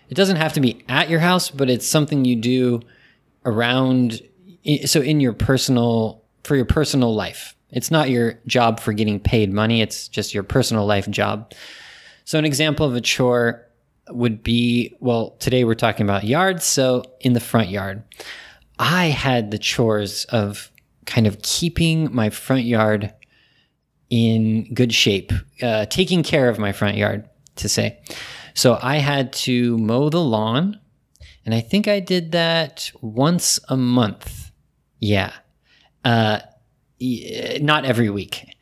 it 0.08 0.14
doesn't 0.14 0.36
have 0.36 0.52
to 0.52 0.60
be 0.60 0.84
at 0.88 1.08
your 1.08 1.20
house 1.20 1.50
but 1.50 1.70
it's 1.70 1.86
something 1.86 2.24
you 2.24 2.36
do 2.36 2.80
around 3.44 4.20
so 4.84 5.00
in 5.00 5.20
your 5.20 5.32
personal 5.32 6.22
for 6.42 6.56
your 6.56 6.64
personal 6.64 7.14
life 7.14 7.54
it's 7.74 7.90
not 7.90 8.08
your 8.08 8.38
job 8.46 8.78
for 8.78 8.92
getting 8.92 9.18
paid 9.18 9.52
money, 9.52 9.82
it's 9.82 10.06
just 10.06 10.32
your 10.32 10.44
personal 10.44 10.86
life 10.86 11.10
job. 11.10 11.52
So, 12.24 12.38
an 12.38 12.44
example 12.44 12.86
of 12.86 12.94
a 12.94 13.00
chore 13.00 13.66
would 14.08 14.42
be 14.42 14.94
well, 15.00 15.30
today 15.40 15.64
we're 15.64 15.74
talking 15.74 16.06
about 16.06 16.24
yards. 16.24 16.64
So, 16.64 17.02
in 17.20 17.32
the 17.32 17.40
front 17.40 17.70
yard, 17.70 18.04
I 18.78 19.06
had 19.06 19.50
the 19.50 19.58
chores 19.58 20.24
of 20.26 20.70
kind 21.06 21.26
of 21.26 21.42
keeping 21.42 22.14
my 22.14 22.30
front 22.30 22.64
yard 22.64 23.12
in 24.10 24.72
good 24.74 24.92
shape, 24.92 25.32
uh, 25.62 25.86
taking 25.86 26.22
care 26.22 26.48
of 26.48 26.58
my 26.58 26.72
front 26.72 26.96
yard, 26.96 27.28
to 27.56 27.68
say. 27.68 28.00
So, 28.54 28.78
I 28.80 28.96
had 28.96 29.32
to 29.32 29.76
mow 29.78 30.10
the 30.10 30.20
lawn, 30.20 30.80
and 31.44 31.54
I 31.54 31.60
think 31.60 31.88
I 31.88 32.00
did 32.00 32.32
that 32.32 32.90
once 33.00 33.58
a 33.68 33.76
month. 33.76 34.52
Yeah. 35.00 35.32
Uh, 36.04 36.40
not 37.00 37.84
every 37.84 38.10
week. 38.10 38.56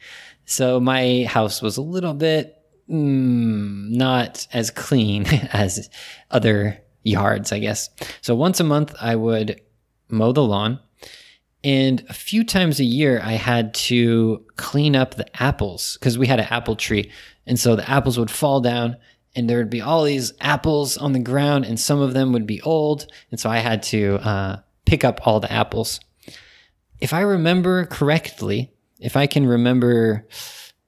So 0.45 0.81
my 0.81 1.25
house 1.29 1.63
was 1.63 1.77
a 1.77 1.83
little 1.83 2.15
bit 2.15 2.59
mm, 2.91 3.89
not 3.91 4.47
as 4.53 4.71
clean 4.71 5.27
as 5.53 5.89
other 6.31 6.79
yards, 7.03 7.53
I 7.53 7.59
guess. 7.59 7.91
So 8.21 8.35
once 8.35 8.61
a 8.61 8.65
month, 8.65 8.95
I 9.01 9.17
would 9.17 9.61
mow 10.13 10.33
the 10.33 10.43
lawn. 10.43 10.79
And 11.65 12.05
a 12.09 12.13
few 12.13 12.45
times 12.45 12.81
a 12.81 12.85
year, 12.85 13.21
I 13.23 13.33
had 13.33 13.73
to 13.75 14.45
clean 14.57 14.97
up 14.97 15.15
the 15.15 15.43
apples 15.43 15.97
because 15.99 16.19
we 16.19 16.27
had 16.27 16.41
an 16.41 16.49
apple 16.51 16.75
tree. 16.75 17.11
And 17.47 17.59
so 17.59 17.77
the 17.77 17.89
apples 17.89 18.19
would 18.19 18.31
fall 18.31 18.61
down 18.61 18.97
and 19.35 19.49
there 19.49 19.59
would 19.59 19.71
be 19.71 19.81
all 19.81 20.05
these 20.05 20.33
apples 20.41 20.99
on 20.99 21.13
the 21.13 21.19
ground, 21.19 21.65
and 21.65 21.81
some 21.81 22.01
of 22.01 22.13
them 22.13 22.33
would 22.35 22.47
be 22.47 22.61
old. 22.61 23.07
And 23.31 23.41
so 23.41 23.49
I 23.49 23.59
had 23.59 23.83
to 23.85 24.17
uh, 24.17 24.57
pick 24.85 25.05
up 25.05 25.27
all 25.27 25.41
the 25.41 25.51
apples 25.51 26.01
if 27.03 27.13
I 27.13 27.23
remember 27.23 27.85
correctly, 27.87 28.71
if 29.01 29.17
I 29.17 29.27
can 29.27 29.45
remember 29.45 30.29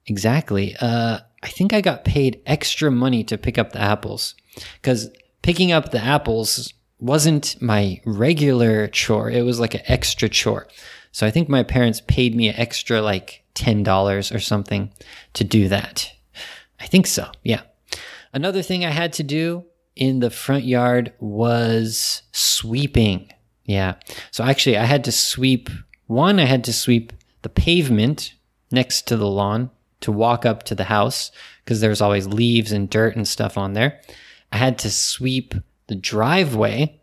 exactly, 0.07 0.77
uh, 0.81 1.19
I 1.43 1.49
think 1.49 1.73
I 1.73 1.81
got 1.81 2.05
paid 2.05 2.41
extra 2.47 2.89
money 2.89 3.25
to 3.25 3.37
pick 3.37 3.59
up 3.59 3.73
the 3.73 3.81
apples 3.81 4.37
because 4.81 5.11
picking 5.43 5.73
up 5.73 5.91
the 5.91 5.99
apples 5.99 6.73
wasn't 7.05 7.61
my 7.61 8.01
regular 8.07 8.89
chore. 8.89 9.31
It 9.31 9.43
was 9.43 9.61
like 9.61 9.75
an 9.75 9.83
extra 9.85 10.29
chore. 10.29 10.67
So 11.13 11.27
I 11.27 11.31
think 11.31 11.51
my 11.51 11.63
parents 11.63 12.01
paid 12.07 12.35
me 12.35 12.49
an 12.49 12.57
extra 12.57 13.03
like 13.03 13.45
$10 13.55 14.35
or 14.35 14.41
something 14.41 14.91
to 15.35 15.45
do 15.45 15.69
that. 15.69 16.11
I 16.81 16.87
think 16.87 17.07
so. 17.07 17.31
Yeah. 17.43 17.61
Another 18.33 18.63
thing 18.63 18.85
I 18.85 18.91
had 18.91 19.13
to 19.15 19.23
do 19.23 19.67
in 19.95 20.21
the 20.21 20.31
front 20.31 20.65
yard 20.65 21.13
was 21.21 22.23
sweeping. 22.33 23.31
Yeah. 23.65 23.97
So 24.31 24.43
actually 24.43 24.79
I 24.79 24.85
had 24.85 25.05
to 25.05 25.13
sweep 25.13 25.69
one, 26.07 26.41
I 26.41 26.47
had 26.47 26.65
to 26.65 26.73
sweep 26.73 27.13
the 27.43 27.49
pavement 27.51 28.33
next 28.71 29.07
to 29.09 29.17
the 29.19 29.29
lawn 29.29 29.71
to 30.01 30.11
walk 30.11 30.47
up 30.47 30.63
to 30.65 30.75
the 30.75 30.85
house 30.85 31.31
because 31.65 31.81
there's 31.81 32.01
always 32.01 32.27
leaves 32.27 32.73
and 32.73 32.89
dirt 32.89 33.15
and 33.15 33.29
stuff 33.29 33.59
on 33.59 33.75
there. 33.75 34.01
I 34.51 34.57
had 34.57 34.79
to 34.81 34.91
sweep 34.91 35.55
the 35.87 35.95
driveway. 35.95 37.01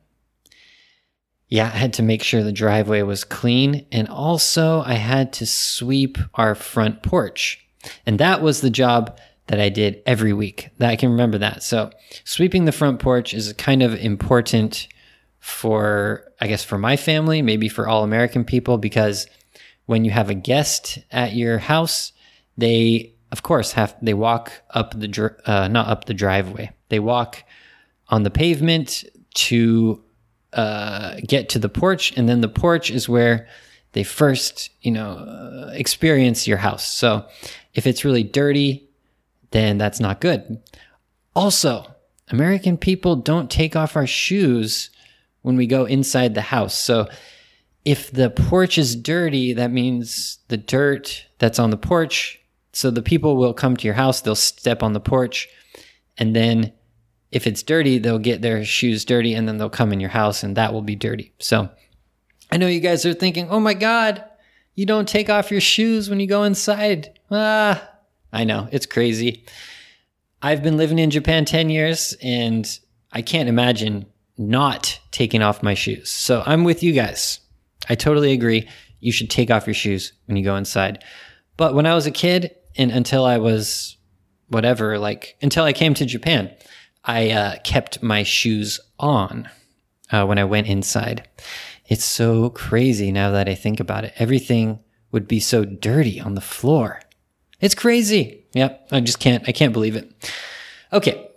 Yeah, 1.47 1.65
I 1.65 1.77
had 1.77 1.93
to 1.93 2.03
make 2.03 2.23
sure 2.23 2.43
the 2.43 2.51
driveway 2.51 3.01
was 3.01 3.23
clean. 3.23 3.85
And 3.91 4.07
also, 4.07 4.81
I 4.81 4.93
had 4.93 5.33
to 5.33 5.45
sweep 5.45 6.17
our 6.35 6.55
front 6.55 7.03
porch. 7.03 7.65
And 8.05 8.19
that 8.19 8.41
was 8.41 8.61
the 8.61 8.69
job 8.69 9.19
that 9.47 9.59
I 9.59 9.69
did 9.69 10.01
every 10.05 10.31
week. 10.31 10.69
That 10.77 10.89
I 10.89 10.95
can 10.95 11.09
remember 11.09 11.37
that. 11.39 11.61
So, 11.61 11.91
sweeping 12.23 12.65
the 12.65 12.71
front 12.71 12.99
porch 12.99 13.33
is 13.33 13.51
kind 13.53 13.83
of 13.83 13.93
important 13.95 14.87
for, 15.39 16.31
I 16.39 16.47
guess, 16.47 16.63
for 16.63 16.77
my 16.77 16.95
family, 16.95 17.41
maybe 17.41 17.67
for 17.67 17.87
all 17.87 18.03
American 18.03 18.45
people, 18.45 18.77
because 18.77 19.27
when 19.87 20.05
you 20.05 20.11
have 20.11 20.29
a 20.29 20.35
guest 20.35 20.99
at 21.11 21.33
your 21.33 21.57
house, 21.57 22.13
they, 22.57 23.15
of 23.31 23.43
course, 23.43 23.73
have, 23.73 23.95
they 24.01 24.13
walk 24.13 24.53
up 24.69 24.97
the, 24.97 25.35
uh, 25.45 25.67
not 25.67 25.87
up 25.87 26.05
the 26.05 26.13
driveway. 26.13 26.71
They 26.89 26.99
walk 26.99 27.43
on 28.11 28.23
the 28.23 28.29
pavement 28.29 29.03
to 29.33 30.03
uh, 30.53 31.15
get 31.25 31.49
to 31.49 31.59
the 31.59 31.69
porch, 31.69 32.15
and 32.17 32.27
then 32.29 32.41
the 32.41 32.49
porch 32.49 32.91
is 32.91 33.09
where 33.09 33.47
they 33.93 34.03
first, 34.03 34.69
you 34.81 34.91
know, 34.91 35.11
uh, 35.11 35.71
experience 35.73 36.47
your 36.47 36.57
house. 36.57 36.85
So 36.89 37.25
if 37.73 37.87
it's 37.87 38.05
really 38.05 38.23
dirty, 38.23 38.89
then 39.51 39.77
that's 39.77 39.99
not 39.99 40.21
good. 40.21 40.61
Also, 41.35 41.85
American 42.29 42.77
people 42.77 43.15
don't 43.15 43.49
take 43.49 43.75
off 43.75 43.95
our 43.95 44.07
shoes 44.07 44.89
when 45.41 45.55
we 45.57 45.67
go 45.67 45.85
inside 45.85 46.35
the 46.35 46.41
house. 46.41 46.77
So 46.77 47.07
if 47.83 48.11
the 48.11 48.29
porch 48.29 48.77
is 48.77 48.95
dirty, 48.95 49.53
that 49.53 49.71
means 49.71 50.39
the 50.49 50.57
dirt 50.57 51.25
that's 51.39 51.59
on 51.59 51.71
the 51.71 51.77
porch. 51.77 52.39
So 52.73 52.91
the 52.91 53.01
people 53.01 53.35
will 53.35 53.53
come 53.53 53.75
to 53.75 53.85
your 53.85 53.95
house, 53.95 54.21
they'll 54.21 54.35
step 54.35 54.83
on 54.83 54.93
the 54.93 54.99
porch, 55.01 55.49
and 56.17 56.35
then 56.35 56.71
if 57.31 57.47
it's 57.47 57.63
dirty, 57.63 57.97
they'll 57.97 58.19
get 58.19 58.41
their 58.41 58.63
shoes 58.65 59.05
dirty 59.05 59.33
and 59.33 59.47
then 59.47 59.57
they'll 59.57 59.69
come 59.69 59.93
in 59.93 59.99
your 59.99 60.09
house 60.09 60.43
and 60.43 60.57
that 60.57 60.73
will 60.73 60.81
be 60.81 60.95
dirty. 60.95 61.33
So 61.39 61.69
I 62.51 62.57
know 62.57 62.67
you 62.67 62.81
guys 62.81 63.05
are 63.05 63.13
thinking, 63.13 63.49
oh 63.49 63.59
my 63.59 63.73
God, 63.73 64.23
you 64.75 64.85
don't 64.85 65.07
take 65.07 65.29
off 65.29 65.51
your 65.51 65.61
shoes 65.61 66.09
when 66.09 66.19
you 66.19 66.27
go 66.27 66.43
inside. 66.43 67.19
Ah, 67.29 67.89
I 68.33 68.43
know, 68.43 68.67
it's 68.71 68.85
crazy. 68.85 69.45
I've 70.41 70.63
been 70.63 70.77
living 70.77 70.99
in 70.99 71.09
Japan 71.09 71.45
10 71.45 71.69
years 71.69 72.15
and 72.21 72.67
I 73.11 73.21
can't 73.21 73.49
imagine 73.49 74.05
not 74.37 74.99
taking 75.11 75.41
off 75.41 75.63
my 75.63 75.73
shoes. 75.73 76.11
So 76.11 76.43
I'm 76.45 76.63
with 76.63 76.83
you 76.83 76.93
guys. 76.93 77.39
I 77.89 77.95
totally 77.95 78.33
agree. 78.33 78.67
You 78.99 79.11
should 79.11 79.29
take 79.29 79.51
off 79.51 79.67
your 79.67 79.73
shoes 79.73 80.13
when 80.25 80.37
you 80.37 80.43
go 80.43 80.55
inside. 80.55 81.03
But 81.57 81.75
when 81.75 81.85
I 81.85 81.95
was 81.95 82.05
a 82.05 82.11
kid 82.11 82.55
and 82.75 82.91
until 82.91 83.25
I 83.25 83.37
was 83.37 83.97
whatever, 84.47 84.97
like 84.97 85.37
until 85.41 85.63
I 85.63 85.73
came 85.73 85.93
to 85.95 86.05
Japan, 86.05 86.51
I 87.03 87.31
uh, 87.31 87.55
kept 87.63 88.03
my 88.03 88.23
shoes 88.23 88.79
on 88.99 89.49
uh, 90.11 90.25
when 90.25 90.37
I 90.37 90.43
went 90.43 90.67
inside. 90.67 91.27
It's 91.87 92.05
so 92.05 92.49
crazy 92.49 93.11
now 93.11 93.31
that 93.31 93.49
I 93.49 93.55
think 93.55 93.79
about 93.79 94.05
it. 94.05 94.13
Everything 94.17 94.79
would 95.11 95.27
be 95.27 95.39
so 95.39 95.65
dirty 95.65 96.19
on 96.19 96.35
the 96.35 96.41
floor. 96.41 97.01
It's 97.59 97.75
crazy. 97.75 98.45
Yep, 98.53 98.87
I 98.91 98.99
just 99.01 99.19
can't. 99.19 99.43
I 99.47 99.51
can't 99.51 99.73
believe 99.73 99.95
it. 99.95 100.11
Okay. 100.93 101.27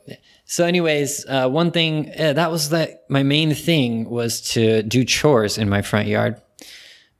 So, 0.47 0.67
anyways, 0.67 1.25
uh, 1.27 1.49
one 1.49 1.71
thing 1.71 2.13
uh, 2.19 2.35
that 2.35 2.51
was 2.51 2.71
that 2.71 3.05
my 3.09 3.23
main 3.23 3.55
thing 3.55 4.09
was 4.09 4.41
to 4.53 4.83
do 4.83 5.05
chores 5.05 5.57
in 5.57 5.69
my 5.69 5.81
front 5.81 6.07
yard. 6.07 6.41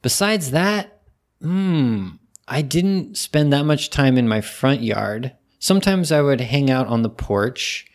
Besides 0.03 0.51
that, 0.51 1.01
hmm, 1.41 2.11
I 2.47 2.61
didn't 2.61 3.17
spend 3.17 3.53
that 3.53 3.65
much 3.65 3.89
time 3.89 4.19
in 4.19 4.29
my 4.29 4.43
front 4.43 4.83
yard. 4.83 5.33
Sometimes 5.59 6.13
I 6.13 6.21
would 6.21 6.43
hang 6.43 6.71
out 6.71 6.87
on 6.87 7.03
the 7.03 7.09
porch 7.09 7.87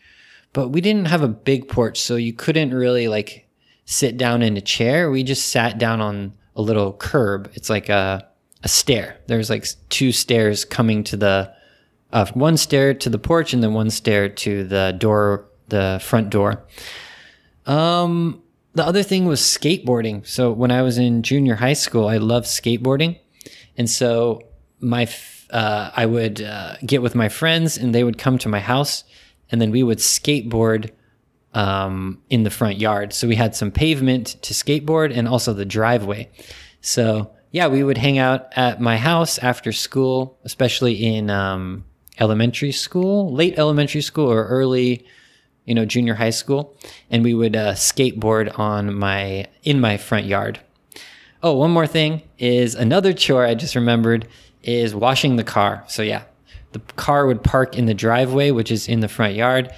but 0.52 0.68
we 0.68 0.80
didn't 0.80 1.06
have 1.06 1.22
a 1.22 1.28
big 1.28 1.68
porch, 1.68 2.00
so 2.00 2.16
you 2.16 2.32
couldn't 2.32 2.74
really 2.74 3.08
like 3.08 3.48
sit 3.84 4.16
down 4.16 4.42
in 4.42 4.56
a 4.56 4.60
chair. 4.60 5.10
We 5.10 5.22
just 5.22 5.48
sat 5.48 5.78
down 5.78 6.00
on 6.00 6.34
a 6.56 6.62
little 6.62 6.92
curb. 6.92 7.50
It's 7.54 7.70
like 7.70 7.88
a 7.88 8.26
a 8.62 8.68
stair. 8.68 9.18
There's 9.26 9.48
like 9.48 9.66
two 9.88 10.12
stairs 10.12 10.64
coming 10.64 11.02
to 11.04 11.16
the 11.16 11.52
uh, 12.12 12.26
one 12.34 12.56
stair 12.56 12.92
to 12.94 13.08
the 13.08 13.18
porch 13.18 13.54
and 13.54 13.62
then 13.62 13.72
one 13.72 13.90
stair 13.90 14.28
to 14.28 14.64
the 14.64 14.94
door, 14.98 15.46
the 15.68 16.00
front 16.02 16.30
door. 16.30 16.64
Um, 17.66 18.42
the 18.74 18.84
other 18.84 19.02
thing 19.02 19.24
was 19.24 19.40
skateboarding. 19.40 20.26
So 20.26 20.52
when 20.52 20.70
I 20.70 20.82
was 20.82 20.98
in 20.98 21.22
junior 21.22 21.54
high 21.54 21.72
school, 21.72 22.06
I 22.08 22.18
loved 22.18 22.46
skateboarding, 22.46 23.18
and 23.76 23.88
so 23.88 24.42
my 24.80 25.08
uh, 25.50 25.90
I 25.96 26.06
would 26.06 26.42
uh, 26.42 26.76
get 26.84 27.02
with 27.02 27.14
my 27.14 27.28
friends 27.28 27.76
and 27.76 27.94
they 27.94 28.04
would 28.04 28.18
come 28.18 28.38
to 28.38 28.48
my 28.48 28.60
house 28.60 29.04
and 29.50 29.60
then 29.60 29.70
we 29.70 29.82
would 29.82 29.98
skateboard 29.98 30.90
um, 31.54 32.22
in 32.30 32.44
the 32.44 32.50
front 32.50 32.78
yard. 32.78 33.12
So 33.12 33.26
we 33.26 33.36
had 33.36 33.54
some 33.54 33.70
pavement 33.70 34.36
to 34.42 34.54
skateboard 34.54 35.16
and 35.16 35.26
also 35.26 35.52
the 35.52 35.64
driveway. 35.64 36.30
So 36.80 37.32
yeah, 37.50 37.66
we 37.66 37.82
would 37.82 37.98
hang 37.98 38.18
out 38.18 38.48
at 38.56 38.80
my 38.80 38.96
house 38.96 39.38
after 39.38 39.72
school, 39.72 40.38
especially 40.44 40.94
in 40.94 41.30
um, 41.30 41.84
elementary 42.18 42.72
school, 42.72 43.32
late 43.32 43.58
elementary 43.58 44.02
school 44.02 44.30
or 44.30 44.46
early, 44.46 45.04
you 45.64 45.74
know, 45.74 45.84
junior 45.84 46.14
high 46.14 46.30
school, 46.30 46.76
and 47.10 47.24
we 47.24 47.34
would 47.34 47.56
uh, 47.56 47.72
skateboard 47.72 48.56
on 48.58 48.94
my 48.94 49.46
in 49.64 49.80
my 49.80 49.96
front 49.96 50.26
yard. 50.26 50.60
Oh, 51.42 51.54
one 51.54 51.70
more 51.70 51.86
thing 51.86 52.22
is 52.38 52.74
another 52.74 53.12
chore 53.12 53.44
I 53.46 53.54
just 53.54 53.74
remembered 53.74 54.28
is 54.62 54.94
washing 54.94 55.36
the 55.36 55.44
car. 55.44 55.84
So 55.88 56.02
yeah, 56.02 56.24
the 56.72 56.80
car 56.96 57.26
would 57.26 57.42
park 57.42 57.76
in 57.76 57.86
the 57.86 57.94
driveway, 57.94 58.50
which 58.50 58.70
is 58.70 58.88
in 58.88 59.00
the 59.00 59.08
front 59.08 59.34
yard, 59.34 59.72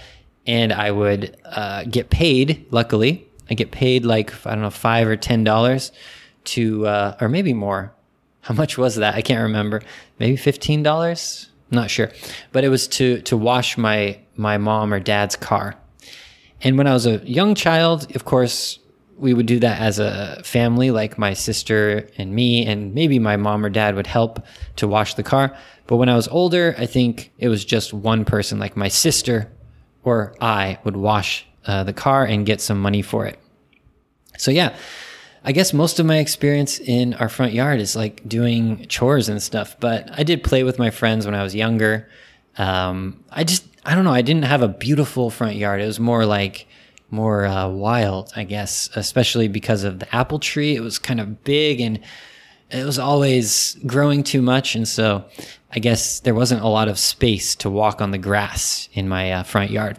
and 0.47 0.73
I 0.73 0.91
would 0.91 1.37
uh, 1.45 1.85
get 1.85 2.11
paid. 2.11 2.67
Luckily, 2.71 3.27
I 3.51 3.55
get 3.55 3.71
paid 3.71 4.05
like 4.05 4.35
I 4.47 4.51
don't 4.51 4.63
know 4.63 4.71
five 4.71 5.09
or 5.09 5.17
ten 5.17 5.45
dollars 5.45 5.93
to, 6.45 6.87
uh, 6.87 7.17
or 7.21 7.29
maybe 7.29 7.53
more. 7.53 7.93
How 8.41 8.55
much 8.55 8.77
was 8.77 8.97
that? 8.97 9.15
I 9.15 9.23
can't 9.23 9.43
remember. 9.43 9.83
Maybe 10.19 10.37
fifteen 10.37 10.83
dollars. 10.83 11.49
Not 11.71 11.91
sure, 11.91 12.11
but 12.53 12.65
it 12.65 12.69
was 12.69 12.87
to 12.89 13.23
to 13.23 13.37
wash 13.37 13.79
my 13.79 14.19
my 14.37 14.59
mom 14.59 14.93
or 14.93 15.01
dad's 15.01 15.37
car. 15.37 15.77
And 16.61 16.79
when 16.79 16.87
I 16.87 16.93
was 16.93 17.07
a 17.07 17.19
young 17.25 17.55
child, 17.55 18.15
of 18.15 18.25
course, 18.25 18.79
we 19.17 19.35
would 19.35 19.47
do 19.47 19.59
that 19.61 19.81
as 19.81 19.99
a 19.99 20.43
family, 20.45 20.91
like 20.91 21.17
my 21.19 21.33
sister 21.33 22.09
and 22.19 22.35
me, 22.35 22.67
and 22.67 22.95
maybe 22.95 23.19
my 23.19 23.37
mom 23.37 23.65
or 23.65 23.71
dad 23.71 23.95
would 23.95 24.07
help 24.07 24.45
to 24.77 24.87
wash 24.87 25.15
the 25.15 25.23
car. 25.23 25.57
But 25.93 25.99
when 25.99 26.09
I 26.09 26.17
was 26.17 26.27
older, 26.27 26.75
I 26.79 26.87
think 26.87 27.35
it 27.37 27.49
was 27.49 27.67
just 27.67 27.93
one 27.93 28.25
person, 28.25 28.59
like 28.59 28.79
my 28.79 28.89
sister 28.89 29.53
or 30.05 30.35
I, 30.41 30.79
would 30.85 30.97
wash 30.97 31.47
uh, 31.67 31.85
the 31.85 31.93
car 31.93 32.25
and 32.25 32.47
get 32.47 32.63
some 32.63 32.81
money 32.81 33.03
for 33.03 33.27
it. 33.27 33.39
So, 34.39 34.51
yeah, 34.51 34.75
I 35.45 35.53
guess 35.53 35.75
most 35.75 36.01
of 36.01 36.07
my 36.07 36.17
experience 36.17 36.79
in 36.81 37.13
our 37.13 37.29
front 37.29 37.53
yard 37.53 37.79
is 37.79 37.95
like 37.95 38.27
doing 38.27 38.87
chores 38.89 39.29
and 39.29 39.43
stuff. 39.43 39.77
But 39.81 40.09
I 40.19 40.23
did 40.23 40.43
play 40.43 40.65
with 40.65 40.79
my 40.79 40.89
friends 40.89 41.27
when 41.27 41.35
I 41.35 41.43
was 41.43 41.55
younger. 41.55 42.09
Um, 42.57 43.23
I 43.31 43.45
just, 43.45 43.67
I 43.85 43.95
don't 43.95 44.05
know, 44.05 44.15
I 44.15 44.23
didn't 44.23 44.45
have 44.47 44.63
a 44.63 44.69
beautiful 44.69 45.29
front 45.29 45.57
yard. 45.57 45.83
It 45.83 45.87
was 45.87 46.01
more 46.01 46.25
like, 46.25 46.67
more 47.11 47.45
uh, 47.45 47.69
wild, 47.69 48.33
I 48.35 48.45
guess, 48.45 48.89
especially 48.97 49.49
because 49.49 49.85
of 49.85 49.99
the 49.99 50.15
apple 50.15 50.39
tree. 50.39 50.75
It 50.75 50.81
was 50.81 50.99
kind 50.99 51.21
of 51.21 51.45
big 51.45 51.83
and 51.83 52.01
it 52.73 52.85
was 52.85 52.99
always 52.99 53.77
growing 53.87 54.23
too 54.23 54.43
much. 54.43 54.75
And 54.75 54.89
so 54.89 55.25
I 55.71 55.79
guess 55.79 56.21
there 56.21 56.35
wasn't 56.35 56.63
a 56.63 56.69
lot 56.69 56.89
of 56.89 56.99
space 56.99 57.55
to 57.57 57.71
walk 57.71 58.01
on 58.01 58.11
the 58.11 58.19
grass 58.19 58.89
in 58.93 59.09
my 59.09 59.33
uh, 59.33 59.43
front 59.43 59.71
yard. 59.71 59.99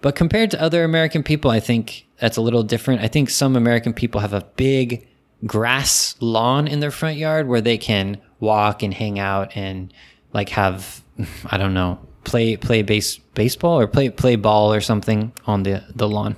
But 0.00 0.14
compared 0.14 0.50
to 0.52 0.60
other 0.60 0.84
American 0.84 1.22
people, 1.22 1.50
I 1.50 1.60
think 1.60 2.06
that's 2.20 2.36
a 2.36 2.42
little 2.42 2.62
different. 2.62 3.02
I 3.02 3.08
think 3.08 3.30
some 3.30 3.56
American 3.56 3.92
people 3.92 4.20
have 4.20 4.32
a 4.32 4.46
big 4.56 5.06
grass 5.46 6.16
lawn 6.20 6.66
in 6.66 6.80
their 6.80 6.90
front 6.90 7.16
yard 7.16 7.48
where 7.48 7.60
they 7.60 7.78
can 7.78 8.20
walk 8.40 8.82
and 8.82 8.92
hang 8.92 9.18
out 9.18 9.56
and 9.56 9.92
like 10.32 10.50
have, 10.50 11.02
I 11.50 11.58
don't 11.58 11.74
know, 11.74 11.98
play 12.24 12.56
play 12.56 12.82
base 12.82 13.16
baseball 13.34 13.78
or 13.78 13.86
play 13.86 14.10
play 14.10 14.36
ball 14.36 14.72
or 14.72 14.80
something 14.80 15.32
on 15.46 15.62
the 15.62 15.82
the 15.94 16.08
lawn. 16.08 16.36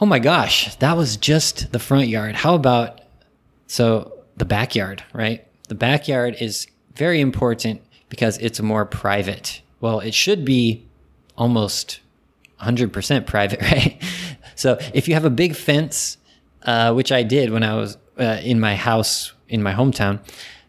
Oh 0.00 0.06
my 0.06 0.18
gosh, 0.18 0.74
that 0.76 0.96
was 0.96 1.16
just 1.16 1.72
the 1.72 1.78
front 1.78 2.08
yard. 2.08 2.34
How 2.34 2.54
about 2.54 3.00
so 3.74 4.12
the 4.36 4.44
backyard, 4.44 5.02
right? 5.12 5.44
The 5.68 5.74
backyard 5.74 6.36
is 6.38 6.68
very 6.94 7.20
important 7.20 7.82
because 8.08 8.38
it's 8.38 8.60
more 8.60 8.84
private. 8.84 9.62
Well, 9.80 9.98
it 9.98 10.14
should 10.14 10.44
be 10.44 10.86
almost 11.36 12.00
100% 12.60 13.26
private, 13.26 13.60
right? 13.72 14.00
So 14.54 14.78
if 14.92 15.08
you 15.08 15.14
have 15.14 15.24
a 15.24 15.30
big 15.44 15.56
fence, 15.56 16.18
uh, 16.62 16.92
which 16.92 17.10
I 17.10 17.24
did 17.24 17.50
when 17.50 17.64
I 17.64 17.74
was 17.74 17.98
uh, 18.18 18.38
in 18.44 18.60
my 18.60 18.76
house 18.76 19.32
in 19.48 19.60
my 19.62 19.72
hometown, 19.72 20.20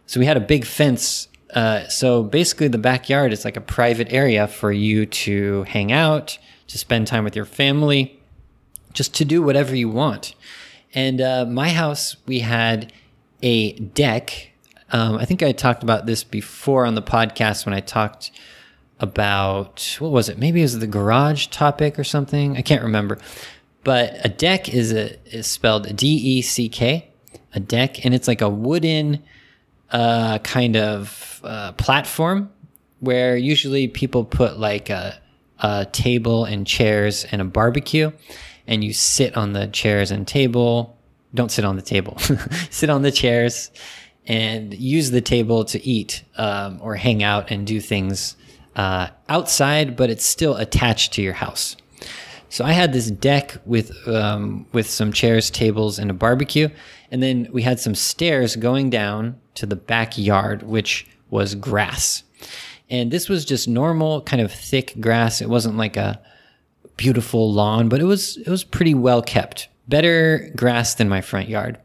so 0.08 0.20
we 0.20 0.26
had 0.26 0.38
a 0.38 0.48
big 0.54 0.66
fence 0.66 1.28
uh, 1.56 1.88
so 1.88 2.22
basically, 2.22 2.68
the 2.68 2.78
backyard 2.78 3.32
is 3.32 3.46
like 3.46 3.56
a 3.56 3.62
private 3.62 4.12
area 4.12 4.46
for 4.46 4.74
you 4.74 5.06
to 5.06 5.64
hang 5.64 5.92
out, 5.92 6.38
to 6.68 6.78
spend 6.78 7.08
time 7.08 7.24
with 7.24 7.36
your 7.36 7.46
family, 7.46 8.20
just 8.92 9.14
to 9.16 9.26
do 9.26 9.42
whatever 9.42 9.74
you 9.74 9.88
want. 9.88 10.36
And 10.96 11.22
uh, 11.22 11.46
my 11.46 11.70
house, 11.70 12.16
we 12.26 12.40
had 12.40 12.92
a 13.44 13.74
deck. 13.74 14.52
Um, 14.92 15.18
I 15.18 15.26
think 15.26 15.44
I 15.44 15.52
talked 15.52 15.84
about 15.84 16.06
this 16.06 16.24
before 16.24 16.86
on 16.86 16.96
the 16.96 17.02
podcast 17.02 17.66
when 17.66 17.76
I 17.76 17.82
talked 17.82 18.32
about 19.00 19.98
what 20.00 20.12
was 20.12 20.30
it? 20.30 20.40
Maybe 20.40 20.62
it 20.62 20.64
was 20.64 20.80
the 20.80 20.88
garage 20.88 21.48
topic 21.48 22.00
or 22.00 22.06
something. 22.06 22.56
I 22.56 22.62
can't 22.62 22.82
remember. 22.82 23.20
But 23.84 24.18
a 24.24 24.30
deck 24.30 24.74
is 24.74 24.94
a 24.94 25.20
is 25.26 25.48
spelled 25.48 25.96
D 25.96 26.08
E 26.08 26.42
C 26.42 26.70
K, 26.70 27.10
a 27.54 27.60
deck, 27.60 28.06
and 28.06 28.16
it's 28.16 28.28
like 28.28 28.42
a 28.42 28.50
wooden 28.50 29.22
uh, 29.92 30.40
kind 30.40 30.78
of 30.78 31.42
uh, 31.44 31.74
platform 31.74 32.50
where 33.02 33.36
usually 33.36 33.88
people 33.88 34.24
put 34.24 34.58
like 34.58 34.90
a, 34.90 35.20
a 35.60 35.86
table 35.92 36.46
and 36.46 36.66
chairs 36.66 37.26
and 37.26 37.42
a 37.42 37.46
barbecue, 37.46 38.12
and 38.68 38.84
you 38.84 38.94
sit 38.94 39.36
on 39.38 39.54
the 39.54 39.68
chairs 39.68 40.12
and 40.12 40.28
table. 40.28 40.98
Don't 41.34 41.52
sit 41.52 41.66
on 41.66 41.76
the 41.76 41.82
table. 41.82 42.18
sit 42.70 42.90
on 42.90 43.02
the 43.02 43.12
chairs 43.12 43.72
and 44.28 44.74
use 44.74 45.12
the 45.12 45.22
table 45.22 45.66
to 45.66 45.86
eat 45.86 46.24
um, 46.38 46.80
or 46.82 46.96
hang 46.96 47.24
out 47.24 47.52
and 47.52 47.68
do 47.68 47.80
things 47.80 48.36
uh, 48.76 49.08
outside, 49.30 49.96
but 49.96 50.10
it's 50.10 50.26
still 50.26 50.56
attached 50.56 51.14
to 51.14 51.22
your 51.22 51.34
house. 51.34 51.78
So 52.50 52.64
I 52.64 52.72
had 52.72 52.94
this 52.94 53.12
deck 53.12 53.58
with 53.66 53.92
um, 54.08 54.66
with 54.72 54.90
some 54.90 55.12
chairs, 55.12 55.50
tables, 55.50 56.00
and 56.00 56.10
a 56.10 56.14
barbecue, 56.14 56.70
and 57.12 57.22
then 57.22 57.50
we 57.52 57.64
had 57.64 57.80
some 57.80 57.96
stairs 57.96 58.56
going 58.56 58.90
down 58.90 59.40
to 59.56 59.66
the 59.66 59.76
backyard, 59.76 60.64
which 60.64 61.08
was 61.30 61.56
grass. 61.56 62.24
And 62.90 63.12
this 63.12 63.28
was 63.28 63.46
just 63.46 63.68
normal, 63.68 64.22
kind 64.22 64.42
of 64.42 64.52
thick 64.52 64.96
grass. 65.02 65.42
It 65.42 65.50
wasn't 65.50 65.78
like 65.78 65.98
a 65.98 66.22
beautiful 66.98 67.52
lawn, 67.52 67.90
but 67.90 68.00
it 68.00 68.06
was 68.06 68.38
it 68.38 68.48
was 68.48 68.64
pretty 68.64 68.94
well 68.94 69.22
kept. 69.22 69.68
Better 69.88 70.52
grass 70.56 70.96
than 70.96 71.10
my 71.10 71.22
front 71.22 71.48
yard. 71.48 71.78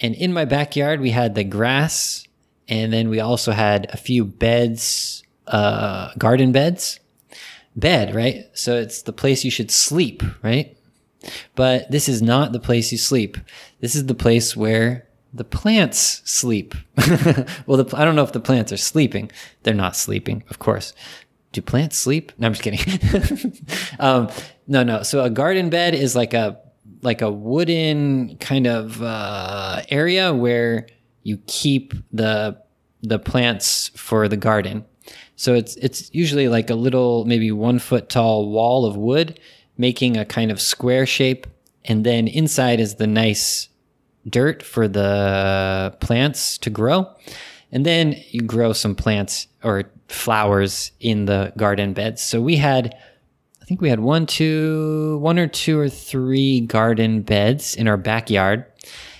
And 0.00 0.14
in 0.14 0.32
my 0.32 0.44
backyard, 0.44 1.00
we 1.00 1.10
had 1.10 1.34
the 1.34 1.44
grass, 1.44 2.26
and 2.68 2.92
then 2.92 3.08
we 3.08 3.18
also 3.18 3.52
had 3.52 3.88
a 3.92 3.96
few 3.96 4.24
beds, 4.24 5.24
uh, 5.46 6.12
garden 6.18 6.52
beds. 6.52 7.00
Bed, 7.74 8.14
right? 8.14 8.46
So 8.54 8.76
it's 8.76 9.02
the 9.02 9.12
place 9.12 9.44
you 9.44 9.50
should 9.50 9.70
sleep, 9.70 10.22
right? 10.42 10.76
But 11.54 11.90
this 11.90 12.08
is 12.08 12.22
not 12.22 12.52
the 12.52 12.60
place 12.60 12.92
you 12.92 12.98
sleep. 12.98 13.36
This 13.80 13.94
is 13.94 14.06
the 14.06 14.14
place 14.14 14.56
where 14.56 15.06
the 15.32 15.44
plants 15.44 16.22
sleep. 16.24 16.74
well, 17.66 17.82
the, 17.82 17.94
I 17.94 18.04
don't 18.04 18.16
know 18.16 18.22
if 18.22 18.32
the 18.32 18.40
plants 18.40 18.72
are 18.72 18.78
sleeping. 18.78 19.30
They're 19.62 19.74
not 19.74 19.96
sleeping, 19.96 20.44
of 20.48 20.58
course. 20.58 20.94
Do 21.56 21.62
plants 21.62 21.96
sleep? 21.96 22.32
No, 22.36 22.48
I'm 22.48 22.52
just 22.52 22.62
kidding. 22.62 23.66
um, 23.98 24.28
no, 24.66 24.82
no. 24.82 25.02
So 25.02 25.24
a 25.24 25.30
garden 25.30 25.70
bed 25.70 25.94
is 25.94 26.14
like 26.14 26.34
a 26.34 26.60
like 27.00 27.22
a 27.22 27.30
wooden 27.30 28.36
kind 28.36 28.66
of 28.66 29.00
uh, 29.00 29.80
area 29.88 30.34
where 30.34 30.86
you 31.22 31.38
keep 31.46 31.94
the 32.12 32.60
the 33.00 33.18
plants 33.18 33.88
for 33.96 34.28
the 34.28 34.36
garden. 34.36 34.84
So 35.36 35.54
it's 35.54 35.76
it's 35.76 36.14
usually 36.14 36.48
like 36.48 36.68
a 36.68 36.74
little 36.74 37.24
maybe 37.24 37.50
one 37.52 37.78
foot 37.78 38.10
tall 38.10 38.50
wall 38.50 38.84
of 38.84 38.94
wood, 38.94 39.40
making 39.78 40.18
a 40.18 40.26
kind 40.26 40.50
of 40.50 40.60
square 40.60 41.06
shape, 41.06 41.46
and 41.86 42.04
then 42.04 42.28
inside 42.28 42.80
is 42.80 42.96
the 42.96 43.06
nice 43.06 43.70
dirt 44.28 44.62
for 44.62 44.88
the 44.88 45.96
plants 46.00 46.58
to 46.58 46.68
grow. 46.68 47.08
And 47.72 47.84
then 47.84 48.16
you 48.30 48.40
grow 48.40 48.72
some 48.72 48.94
plants 48.94 49.48
or 49.62 49.84
flowers 50.08 50.92
in 51.00 51.26
the 51.26 51.52
garden 51.56 51.92
beds. 51.92 52.22
So 52.22 52.40
we 52.40 52.56
had, 52.56 52.96
I 53.60 53.64
think 53.64 53.80
we 53.80 53.88
had 53.88 54.00
one, 54.00 54.26
two, 54.26 55.18
one 55.18 55.38
or 55.38 55.48
two 55.48 55.78
or 55.78 55.88
three 55.88 56.60
garden 56.60 57.22
beds 57.22 57.74
in 57.74 57.88
our 57.88 57.96
backyard. 57.96 58.64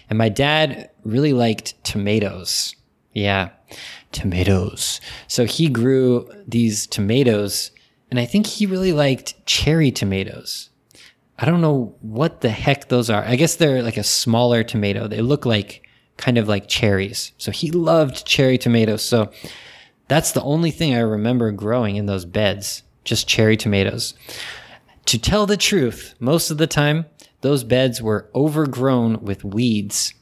And 0.09 0.18
my 0.18 0.28
dad 0.28 0.90
really 1.04 1.32
liked 1.32 1.82
tomatoes. 1.85 2.74
Yeah, 3.12 3.48
tomatoes. 4.12 5.00
So 5.26 5.46
he 5.46 5.68
grew 5.68 6.30
these 6.46 6.87
tomatoes, 6.87 7.70
and 8.11 8.20
I 8.20 8.26
think 8.26 8.46
he 8.46 8.66
really 8.66 8.92
liked 8.92 9.46
cherry 9.46 9.90
tomatoes. 9.90 10.70
I 11.38 11.46
don't 11.46 11.61
know 11.61 11.96
what 12.02 12.42
the 12.42 12.50
heck 12.50 12.88
those 12.88 13.11
are. 13.11 13.24
I 13.24 13.37
guess 13.37 13.56
they're 13.56 13.82
like 13.82 13.96
a 13.96 14.04
smaller 14.04 14.62
tomato. 14.62 15.09
They 15.09 15.22
look 15.22 15.44
like 15.44 15.86
kind 16.16 16.38
of 16.38 16.48
like 16.48 16.68
cherries. 16.68 17.33
So 17.38 17.50
he 17.50 17.70
loved 17.70 18.26
cherry 18.26 18.59
tomatoes. 18.59 19.02
So 19.02 19.31
that's 20.09 20.33
the 20.33 20.42
only 20.42 20.70
thing 20.70 20.94
I 20.94 21.00
remember 21.00 21.50
growing 21.52 21.96
in 21.96 22.07
those 22.07 22.24
beds, 22.24 22.83
just 23.05 23.29
cherry 23.29 23.57
tomatoes. 23.57 24.14
To 25.07 25.18
tell 25.18 25.46
the 25.46 25.57
truth, 25.57 26.14
most 26.18 26.50
of 26.50 26.59
the 26.59 26.66
time, 26.66 27.07
those 27.40 27.64
beds 27.64 28.02
were 28.02 28.29
overgrown 28.35 29.22
with 29.22 29.44
weeds. 29.44 30.14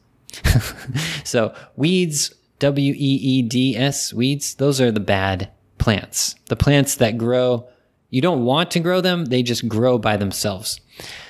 so 1.24 1.54
weeds, 1.76 2.34
W 2.58 2.92
E 2.92 2.96
E 2.96 3.42
D 3.42 3.76
S, 3.76 4.12
weeds, 4.12 4.54
those 4.54 4.80
are 4.80 4.90
the 4.90 5.00
bad 5.00 5.50
plants. 5.78 6.34
The 6.46 6.56
plants 6.56 6.96
that 6.96 7.18
grow, 7.18 7.68
you 8.10 8.20
don't 8.20 8.44
want 8.44 8.70
to 8.72 8.80
grow 8.80 9.00
them, 9.00 9.26
they 9.26 9.42
just 9.42 9.68
grow 9.68 9.98
by 9.98 10.16
themselves. 10.16 10.80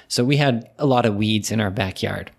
So 0.09 0.25
we 0.25 0.37
had 0.37 0.71
a 0.79 0.87
lot 0.87 1.07
of 1.07 1.17
weeds 1.17 1.51
in 1.51 1.61
our 1.61 1.71
backyard. 1.71 2.31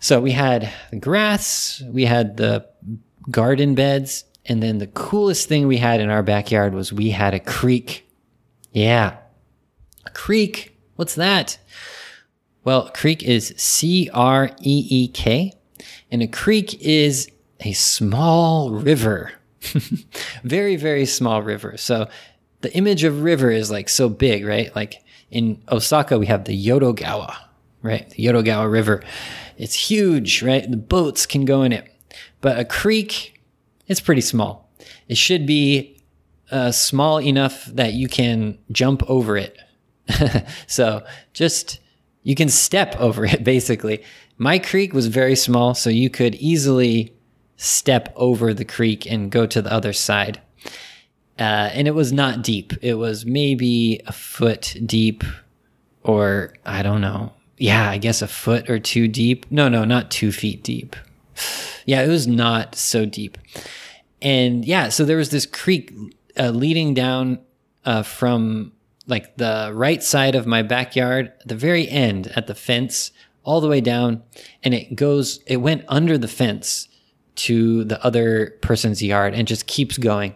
So 0.00 0.20
we 0.20 0.32
had 0.32 0.72
the 0.90 0.96
grass, 0.96 1.82
we 1.86 2.04
had 2.04 2.36
the 2.36 2.68
garden 3.30 3.74
beds, 3.74 4.24
and 4.46 4.62
then 4.62 4.78
the 4.78 4.86
coolest 4.86 5.48
thing 5.48 5.66
we 5.66 5.76
had 5.76 6.00
in 6.00 6.08
our 6.08 6.22
backyard 6.22 6.74
was 6.74 6.92
we 6.92 7.10
had 7.10 7.34
a 7.34 7.40
creek. 7.40 8.08
Yeah. 8.72 9.16
A 10.06 10.10
creek. 10.10 10.78
What's 10.96 11.16
that? 11.16 11.58
Well, 12.64 12.90
creek 12.90 13.22
is 13.22 13.54
C 13.56 14.10
R 14.12 14.50
E 14.60 14.86
E 14.90 15.08
K, 15.08 15.52
and 16.10 16.22
a 16.22 16.26
creek 16.26 16.80
is 16.82 17.30
a 17.60 17.72
small 17.72 18.70
river. 18.70 19.32
very, 20.44 20.76
very 20.76 21.06
small 21.06 21.42
river. 21.42 21.76
So 21.76 22.08
the 22.60 22.72
image 22.74 23.04
of 23.04 23.22
river 23.22 23.50
is 23.50 23.70
like 23.70 23.88
so 23.88 24.08
big, 24.08 24.44
right? 24.44 24.74
Like 24.74 25.02
in 25.30 25.62
Osaka, 25.70 26.18
we 26.18 26.26
have 26.26 26.44
the 26.44 26.66
Yodogawa, 26.66 27.34
right? 27.82 28.08
The 28.10 28.24
Yodogawa 28.24 28.70
River. 28.70 29.02
It's 29.58 29.74
huge, 29.74 30.42
right? 30.42 30.68
The 30.70 30.76
boats 30.76 31.26
can 31.26 31.44
go 31.44 31.62
in 31.62 31.72
it. 31.72 31.92
But 32.40 32.58
a 32.58 32.64
creek, 32.64 33.42
it's 33.88 34.00
pretty 34.00 34.20
small. 34.20 34.70
It 35.08 35.16
should 35.16 35.46
be 35.46 36.00
uh, 36.50 36.70
small 36.70 37.20
enough 37.20 37.66
that 37.66 37.92
you 37.92 38.08
can 38.08 38.58
jump 38.70 39.02
over 39.10 39.36
it. 39.36 39.58
so 40.66 41.04
just, 41.34 41.80
you 42.22 42.34
can 42.34 42.48
step 42.48 42.96
over 42.98 43.26
it 43.26 43.44
basically. 43.44 44.02
My 44.38 44.60
creek 44.60 44.94
was 44.94 45.08
very 45.08 45.34
small, 45.34 45.74
so 45.74 45.90
you 45.90 46.08
could 46.08 46.36
easily 46.36 47.12
step 47.56 48.12
over 48.14 48.54
the 48.54 48.64
creek 48.64 49.10
and 49.10 49.32
go 49.32 49.46
to 49.46 49.60
the 49.60 49.72
other 49.72 49.92
side. 49.92 50.40
Uh, 51.38 51.70
and 51.72 51.88
it 51.88 51.92
was 51.92 52.12
not 52.12 52.42
deep. 52.42 52.72
It 52.80 52.94
was 52.94 53.26
maybe 53.26 54.00
a 54.06 54.12
foot 54.12 54.76
deep, 54.86 55.24
or 56.04 56.54
I 56.64 56.82
don't 56.82 57.00
know. 57.00 57.32
Yeah, 57.58 57.90
I 57.90 57.98
guess 57.98 58.22
a 58.22 58.28
foot 58.28 58.70
or 58.70 58.78
two 58.78 59.08
deep. 59.08 59.46
No, 59.50 59.68
no, 59.68 59.84
not 59.84 60.10
two 60.10 60.32
feet 60.32 60.62
deep. 60.62 60.96
Yeah, 61.86 62.02
it 62.02 62.08
was 62.08 62.26
not 62.26 62.74
so 62.74 63.04
deep. 63.04 63.38
And 64.20 64.64
yeah, 64.64 64.88
so 64.88 65.04
there 65.04 65.16
was 65.16 65.30
this 65.30 65.46
creek 65.46 65.92
uh, 66.38 66.50
leading 66.50 66.94
down 66.94 67.40
uh, 67.84 68.02
from 68.02 68.72
like 69.06 69.36
the 69.36 69.70
right 69.74 70.02
side 70.02 70.34
of 70.34 70.46
my 70.46 70.62
backyard, 70.62 71.32
the 71.46 71.56
very 71.56 71.88
end 71.88 72.30
at 72.36 72.46
the 72.46 72.54
fence, 72.54 73.10
all 73.42 73.60
the 73.60 73.68
way 73.68 73.80
down. 73.80 74.22
And 74.62 74.74
it 74.74 74.94
goes, 74.94 75.40
it 75.46 75.56
went 75.56 75.84
under 75.88 76.18
the 76.18 76.28
fence 76.28 76.88
to 77.36 77.84
the 77.84 78.04
other 78.04 78.58
person's 78.60 79.02
yard 79.02 79.34
and 79.34 79.48
just 79.48 79.66
keeps 79.66 79.96
going. 79.96 80.34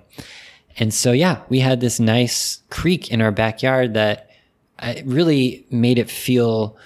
And 0.79 0.95
so, 0.95 1.13
yeah, 1.13 1.43
we 1.49 1.61
had 1.61 1.81
this 1.81 2.01
nice 2.01 2.63
creek 2.71 3.11
in 3.11 3.21
our 3.21 3.33
backyard 3.33 3.95
that 3.95 4.31
really 5.05 5.67
made 5.71 5.99
it 5.99 6.09
feel 6.09 6.77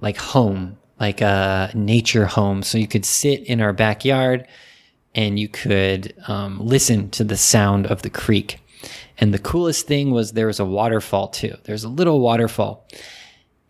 like 0.00 0.16
home, 0.16 0.78
like 1.00 1.20
a 1.20 1.70
nature 1.74 2.26
home. 2.26 2.62
So 2.62 2.78
you 2.78 2.86
could 2.86 3.04
sit 3.04 3.42
in 3.44 3.60
our 3.60 3.72
backyard 3.72 4.46
and 5.14 5.38
you 5.38 5.48
could 5.48 6.14
um, 6.28 6.58
listen 6.60 7.10
to 7.10 7.24
the 7.24 7.36
sound 7.36 7.86
of 7.86 8.02
the 8.02 8.10
creek. 8.10 8.60
And 9.18 9.32
the 9.32 9.38
coolest 9.38 9.86
thing 9.86 10.10
was 10.10 10.32
there 10.32 10.46
was 10.46 10.60
a 10.60 10.64
waterfall 10.64 11.28
too. 11.28 11.56
There's 11.64 11.84
a 11.84 11.88
little 11.88 12.20
waterfall. 12.20 12.86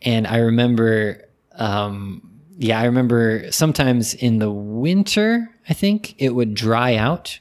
And 0.03 0.27
I 0.27 0.39
remember, 0.39 1.25
um, 1.53 2.31
yeah, 2.59 2.81
I 2.81 2.85
remember 2.85 3.51
sometimes 3.53 4.15
in 4.15 4.39
the 4.39 4.51
winter, 4.51 5.49
I 5.69 5.75
think 5.75 6.15
it 6.19 6.31
would 6.31 6.55
dry 6.55 6.97
out, 6.97 7.39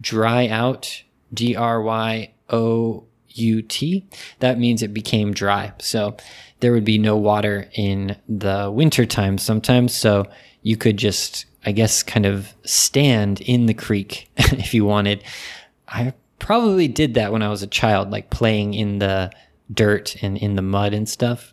dry 0.00 0.48
out 0.48 1.02
D 1.32 1.54
R 1.54 1.82
Y 1.82 2.32
O 2.50 3.07
U 3.30 3.62
T. 3.62 4.04
That 4.40 4.58
means 4.58 4.82
it 4.82 4.94
became 4.94 5.32
dry. 5.32 5.72
So 5.78 6.16
there 6.60 6.72
would 6.72 6.84
be 6.84 6.98
no 6.98 7.16
water 7.16 7.68
in 7.74 8.16
the 8.28 8.70
winter 8.72 9.06
time 9.06 9.38
sometimes. 9.38 9.94
So 9.94 10.26
you 10.62 10.76
could 10.76 10.96
just, 10.96 11.46
I 11.64 11.72
guess, 11.72 12.02
kind 12.02 12.26
of 12.26 12.54
stand 12.64 13.40
in 13.42 13.66
the 13.66 13.74
creek 13.74 14.30
if 14.36 14.74
you 14.74 14.84
wanted. 14.84 15.22
I 15.86 16.14
probably 16.38 16.88
did 16.88 17.14
that 17.14 17.32
when 17.32 17.42
I 17.42 17.48
was 17.48 17.62
a 17.62 17.66
child, 17.66 18.10
like 18.10 18.30
playing 18.30 18.74
in 18.74 18.98
the 18.98 19.30
dirt 19.72 20.16
and 20.22 20.36
in 20.36 20.56
the 20.56 20.62
mud 20.62 20.94
and 20.94 21.08
stuff. 21.08 21.52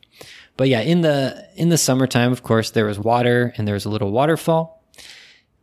But 0.57 0.69
yeah, 0.69 0.81
in 0.81 1.01
the 1.01 1.47
in 1.55 1.69
the 1.69 1.77
summertime, 1.77 2.31
of 2.31 2.43
course, 2.43 2.71
there 2.71 2.85
was 2.85 2.97
water 2.97 3.53
and 3.57 3.67
there 3.67 3.73
was 3.73 3.85
a 3.85 3.89
little 3.89 4.11
waterfall. 4.11 4.83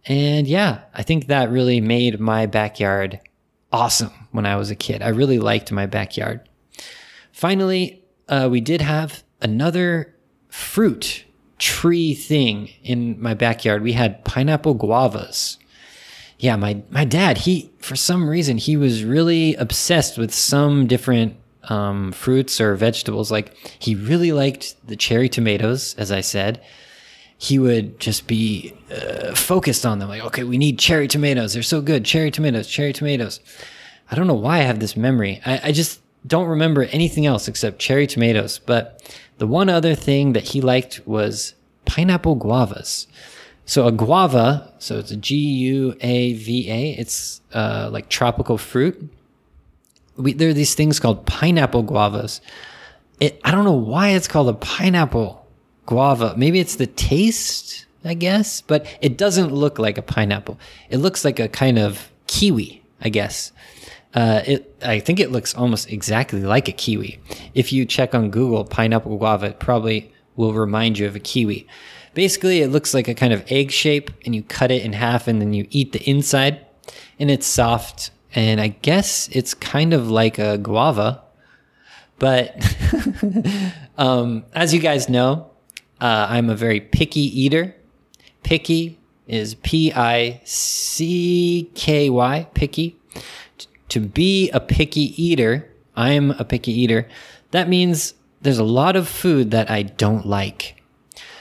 And 0.06 0.46
yeah, 0.46 0.80
I 0.94 1.02
think 1.02 1.26
that 1.26 1.50
really 1.50 1.80
made 1.80 2.20
my 2.20 2.46
backyard 2.46 3.20
awesome 3.72 4.12
when 4.30 4.46
I 4.46 4.56
was 4.56 4.70
a 4.70 4.76
kid. 4.76 5.02
I 5.02 5.08
really 5.08 5.38
liked 5.38 5.72
my 5.72 5.86
backyard. 5.86 6.48
Finally, 7.32 8.02
uh, 8.28 8.48
we 8.50 8.60
did 8.60 8.80
have 8.80 9.22
another 9.40 10.14
fruit 10.48 11.24
tree 11.58 12.14
thing 12.14 12.70
in 12.82 13.20
my 13.20 13.34
backyard. 13.34 13.82
We 13.82 13.92
had 13.92 14.24
pineapple 14.24 14.76
guavas. 14.76 15.58
Yeah, 16.38 16.56
my, 16.56 16.82
my 16.90 17.04
dad, 17.04 17.38
he, 17.38 17.70
for 17.78 17.94
some 17.94 18.28
reason, 18.28 18.58
he 18.58 18.76
was 18.76 19.04
really 19.04 19.54
obsessed 19.54 20.18
with 20.18 20.34
some 20.34 20.86
different 20.86 21.36
um, 21.64 22.10
fruits 22.10 22.60
or 22.60 22.74
vegetables. 22.74 23.30
Like 23.30 23.56
he 23.78 23.94
really 23.94 24.32
liked 24.32 24.74
the 24.86 24.96
cherry 24.96 25.28
tomatoes, 25.28 25.94
as 25.96 26.10
I 26.10 26.20
said 26.20 26.60
he 27.42 27.58
would 27.58 27.98
just 27.98 28.28
be 28.28 28.72
uh, 28.88 29.34
focused 29.34 29.84
on 29.84 29.98
them. 29.98 30.08
Like, 30.08 30.22
okay, 30.26 30.44
we 30.44 30.58
need 30.58 30.78
cherry 30.78 31.08
tomatoes. 31.08 31.54
They're 31.54 31.64
so 31.64 31.80
good. 31.80 32.04
Cherry 32.04 32.30
tomatoes, 32.30 32.68
cherry 32.68 32.92
tomatoes. 32.92 33.40
I 34.08 34.14
don't 34.14 34.28
know 34.28 34.34
why 34.34 34.58
I 34.58 34.62
have 34.62 34.78
this 34.78 34.96
memory. 34.96 35.40
I, 35.44 35.60
I 35.64 35.72
just 35.72 36.00
don't 36.24 36.46
remember 36.46 36.84
anything 36.84 37.26
else 37.26 37.48
except 37.48 37.80
cherry 37.80 38.06
tomatoes. 38.06 38.60
But 38.64 39.12
the 39.38 39.48
one 39.48 39.68
other 39.68 39.96
thing 39.96 40.34
that 40.34 40.50
he 40.50 40.60
liked 40.60 41.00
was 41.04 41.54
pineapple 41.84 42.36
guavas. 42.36 43.08
So 43.66 43.88
a 43.88 43.92
guava, 43.92 44.72
so 44.78 45.00
it's 45.00 45.10
a 45.10 45.16
G 45.16 45.34
U 45.34 45.96
A 46.00 46.34
V 46.34 46.70
A. 46.70 46.90
It's 46.92 47.40
uh, 47.52 47.88
like 47.90 48.08
tropical 48.08 48.56
fruit. 48.56 49.10
We, 50.16 50.32
there 50.32 50.50
are 50.50 50.54
these 50.54 50.76
things 50.76 51.00
called 51.00 51.26
pineapple 51.26 51.82
guavas. 51.82 52.40
It, 53.18 53.40
I 53.42 53.50
don't 53.50 53.64
know 53.64 53.72
why 53.72 54.10
it's 54.10 54.28
called 54.28 54.48
a 54.48 54.54
pineapple 54.54 55.41
guava. 55.86 56.34
Maybe 56.36 56.60
it's 56.60 56.76
the 56.76 56.86
taste, 56.86 57.86
I 58.04 58.14
guess, 58.14 58.60
but 58.60 58.86
it 59.00 59.16
doesn't 59.16 59.52
look 59.52 59.78
like 59.78 59.98
a 59.98 60.02
pineapple. 60.02 60.58
It 60.90 60.98
looks 60.98 61.24
like 61.24 61.38
a 61.38 61.48
kind 61.48 61.78
of 61.78 62.10
kiwi, 62.26 62.82
I 63.00 63.08
guess. 63.08 63.52
Uh, 64.14 64.42
it, 64.46 64.76
I 64.82 65.00
think 65.00 65.20
it 65.20 65.30
looks 65.30 65.54
almost 65.54 65.90
exactly 65.90 66.42
like 66.42 66.68
a 66.68 66.72
kiwi. 66.72 67.18
If 67.54 67.72
you 67.72 67.86
check 67.86 68.14
on 68.14 68.30
Google 68.30 68.64
pineapple 68.64 69.16
guava, 69.16 69.46
it 69.46 69.60
probably 69.60 70.12
will 70.36 70.52
remind 70.52 70.98
you 70.98 71.06
of 71.06 71.16
a 71.16 71.20
kiwi. 71.20 71.66
Basically, 72.14 72.60
it 72.60 72.68
looks 72.68 72.92
like 72.92 73.08
a 73.08 73.14
kind 73.14 73.32
of 73.32 73.44
egg 73.50 73.70
shape, 73.70 74.10
and 74.26 74.34
you 74.34 74.42
cut 74.42 74.70
it 74.70 74.84
in 74.84 74.92
half, 74.92 75.28
and 75.28 75.40
then 75.40 75.54
you 75.54 75.66
eat 75.70 75.92
the 75.92 76.02
inside, 76.08 76.66
and 77.18 77.30
it's 77.30 77.46
soft. 77.46 78.10
And 78.34 78.60
I 78.60 78.68
guess 78.68 79.28
it's 79.32 79.54
kind 79.54 79.94
of 79.94 80.10
like 80.10 80.38
a 80.38 80.58
guava, 80.58 81.22
but 82.18 82.54
um, 83.98 84.44
as 84.54 84.74
you 84.74 84.80
guys 84.80 85.08
know, 85.08 85.51
uh, 86.02 86.26
I'm 86.28 86.50
a 86.50 86.56
very 86.56 86.80
picky 86.80 87.20
eater. 87.20 87.76
Picky 88.42 88.98
is 89.28 89.54
P 89.54 89.92
I 89.92 90.40
C 90.44 91.70
K 91.74 92.10
Y, 92.10 92.48
picky. 92.54 92.98
To 93.90 94.00
be 94.00 94.50
a 94.50 94.58
picky 94.58 95.14
eater, 95.22 95.70
I'm 95.94 96.32
a 96.32 96.44
picky 96.44 96.72
eater. 96.72 97.08
That 97.52 97.68
means 97.68 98.14
there's 98.40 98.58
a 98.58 98.64
lot 98.64 98.96
of 98.96 99.06
food 99.06 99.52
that 99.52 99.70
I 99.70 99.82
don't 99.82 100.26
like. 100.26 100.82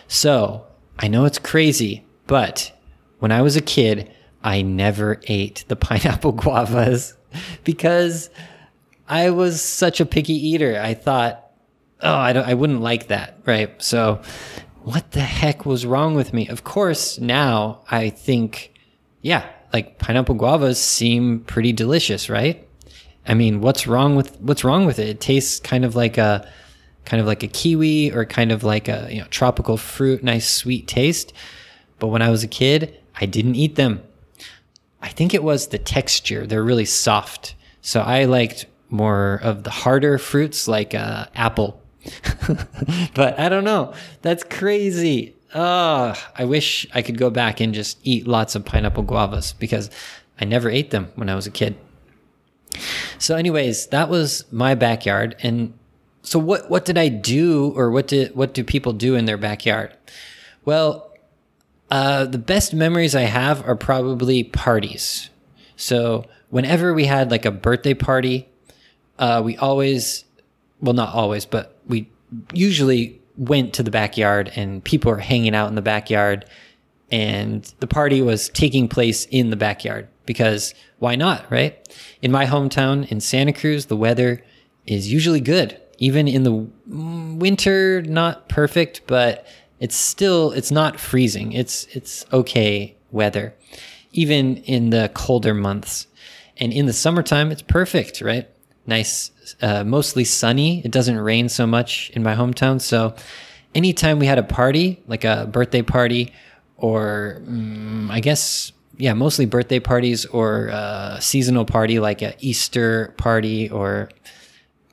So 0.07 0.67
I 0.99 1.07
know 1.07 1.25
it's 1.25 1.39
crazy, 1.39 2.05
but 2.27 2.71
when 3.17 3.31
I 3.31 3.41
was 3.41 3.55
a 3.55 3.61
kid, 3.61 4.11
I 4.43 4.61
never 4.61 5.19
ate 5.23 5.65
the 5.69 5.75
pineapple 5.87 6.33
guavas 6.33 7.13
because 7.63 8.29
I 9.07 9.31
was 9.31 9.59
such 9.59 9.99
a 9.99 10.05
picky 10.05 10.33
eater. 10.33 10.79
I 10.79 10.93
thought, 10.93 11.50
oh, 12.01 12.15
I, 12.15 12.33
don't, 12.33 12.47
I 12.47 12.53
wouldn't 12.53 12.81
like 12.81 13.07
that, 13.07 13.39
right? 13.45 13.81
So 13.81 14.21
what 14.83 15.11
the 15.11 15.21
heck 15.21 15.65
was 15.65 15.85
wrong 15.85 16.15
with 16.15 16.33
me? 16.33 16.47
Of 16.47 16.63
course, 16.63 17.19
now 17.19 17.81
I 17.89 18.09
think, 18.09 18.73
yeah, 19.21 19.47
like 19.73 19.99
pineapple 19.99 20.35
guavas 20.35 20.77
seem 20.77 21.41
pretty 21.41 21.73
delicious, 21.73 22.29
right? 22.29 22.67
I 23.27 23.33
mean, 23.33 23.61
what's 23.61 23.87
wrong 23.87 24.15
with 24.15 24.39
what's 24.41 24.63
wrong 24.63 24.85
with 24.85 24.99
it? 24.99 25.07
It 25.07 25.21
tastes 25.21 25.59
kind 25.59 25.85
of 25.85 25.95
like 25.95 26.17
a 26.17 26.47
kind 27.05 27.21
of 27.21 27.27
like 27.27 27.43
a 27.43 27.47
kiwi 27.47 28.11
or 28.11 28.25
kind 28.25 28.51
of 28.51 28.63
like 28.63 28.87
a 28.87 29.07
you 29.11 29.19
know 29.19 29.27
tropical 29.29 29.77
fruit, 29.77 30.23
nice 30.23 30.49
sweet 30.49 30.87
taste. 30.87 31.33
But 31.99 32.07
when 32.07 32.21
I 32.21 32.29
was 32.29 32.43
a 32.43 32.47
kid, 32.47 32.97
I 33.15 33.25
didn't 33.27 33.55
eat 33.55 33.75
them. 33.75 34.01
I 35.01 35.09
think 35.09 35.33
it 35.33 35.43
was 35.43 35.67
the 35.67 35.77
texture; 35.77 36.47
they're 36.47 36.63
really 36.63 36.85
soft. 36.85 37.55
So 37.81 38.01
I 38.01 38.25
liked 38.25 38.65
more 38.89 39.39
of 39.43 39.63
the 39.63 39.69
harder 39.71 40.17
fruits 40.17 40.67
like 40.67 40.93
uh, 40.93 41.27
apple. 41.35 41.80
but 43.13 43.39
I 43.39 43.49
don't 43.49 43.63
know. 43.63 43.93
That's 44.21 44.43
crazy. 44.43 45.35
Oh, 45.53 46.15
I 46.35 46.45
wish 46.45 46.87
I 46.93 47.01
could 47.01 47.17
go 47.17 47.29
back 47.29 47.59
and 47.59 47.73
just 47.73 47.99
eat 48.03 48.27
lots 48.27 48.55
of 48.55 48.65
pineapple 48.65 49.03
guavas 49.03 49.57
because 49.57 49.89
I 50.39 50.45
never 50.45 50.69
ate 50.69 50.91
them 50.91 51.11
when 51.15 51.29
I 51.29 51.35
was 51.35 51.45
a 51.45 51.51
kid. 51.51 51.75
So, 53.19 53.35
anyways, 53.35 53.87
that 53.87 54.09
was 54.09 54.45
my 54.51 54.75
backyard. 54.75 55.35
And 55.43 55.77
so, 56.23 56.39
what 56.39 56.69
what 56.69 56.85
did 56.85 56.97
I 56.97 57.09
do, 57.09 57.73
or 57.75 57.91
what 57.91 58.07
did 58.07 58.35
what 58.35 58.53
do 58.53 58.63
people 58.63 58.93
do 58.93 59.15
in 59.15 59.25
their 59.25 59.37
backyard? 59.37 59.95
Well, 60.63 61.11
uh, 61.89 62.25
the 62.25 62.37
best 62.37 62.73
memories 62.73 63.15
I 63.15 63.23
have 63.23 63.67
are 63.67 63.75
probably 63.75 64.43
parties. 64.43 65.29
So, 65.75 66.25
whenever 66.49 66.93
we 66.93 67.05
had 67.05 67.29
like 67.31 67.45
a 67.45 67.51
birthday 67.51 67.93
party, 67.93 68.47
uh, 69.19 69.41
we 69.43 69.57
always, 69.57 70.23
well, 70.81 70.93
not 70.93 71.13
always, 71.13 71.45
but 71.45 71.77
we 71.87 72.09
usually 72.53 73.21
went 73.37 73.73
to 73.73 73.83
the 73.83 73.91
backyard 73.91 74.51
and 74.55 74.83
people 74.83 75.11
were 75.11 75.17
hanging 75.17 75.55
out 75.55 75.69
in 75.69 75.75
the 75.75 75.81
backyard 75.81 76.45
and 77.11 77.73
the 77.79 77.87
party 77.87 78.21
was 78.21 78.49
taking 78.49 78.87
place 78.87 79.25
in 79.25 79.49
the 79.49 79.55
backyard 79.55 80.07
because 80.25 80.73
why 80.99 81.15
not, 81.15 81.49
right? 81.51 81.77
In 82.21 82.31
my 82.31 82.45
hometown 82.45 83.09
in 83.11 83.19
Santa 83.19 83.51
Cruz, 83.51 83.87
the 83.87 83.97
weather 83.97 84.43
is 84.85 85.11
usually 85.11 85.41
good. 85.41 85.79
Even 85.97 86.27
in 86.27 86.43
the 86.43 86.67
winter, 86.87 88.01
not 88.03 88.49
perfect, 88.49 89.01
but 89.07 89.45
it's 89.79 89.95
still 89.95 90.51
it's 90.51 90.71
not 90.71 90.99
freezing. 90.99 91.51
It's 91.51 91.85
it's 91.91 92.25
okay 92.31 92.95
weather. 93.11 93.53
Even 94.13 94.57
in 94.57 94.89
the 94.89 95.11
colder 95.13 95.53
months. 95.53 96.07
And 96.57 96.71
in 96.71 96.85
the 96.85 96.93
summertime, 96.93 97.51
it's 97.51 97.61
perfect, 97.61 98.21
right? 98.21 98.49
Nice 98.85 99.31
uh, 99.61 99.83
mostly 99.83 100.23
sunny. 100.23 100.81
It 100.83 100.91
doesn't 100.91 101.17
rain 101.17 101.49
so 101.49 101.65
much 101.67 102.09
in 102.11 102.23
my 102.23 102.35
hometown. 102.35 102.81
So 102.81 103.15
anytime 103.75 104.19
we 104.19 104.25
had 104.25 104.37
a 104.37 104.43
party, 104.43 105.01
like 105.07 105.23
a 105.23 105.47
birthday 105.51 105.81
party, 105.81 106.33
or 106.77 107.41
um, 107.47 108.09
I 108.11 108.19
guess, 108.19 108.71
yeah, 108.97 109.13
mostly 109.13 109.45
birthday 109.45 109.79
parties 109.79 110.25
or 110.25 110.67
a 110.67 111.17
seasonal 111.21 111.65
party 111.65 111.99
like 111.99 112.21
a 112.21 112.33
Easter 112.39 113.13
party 113.17 113.69
or 113.69 114.09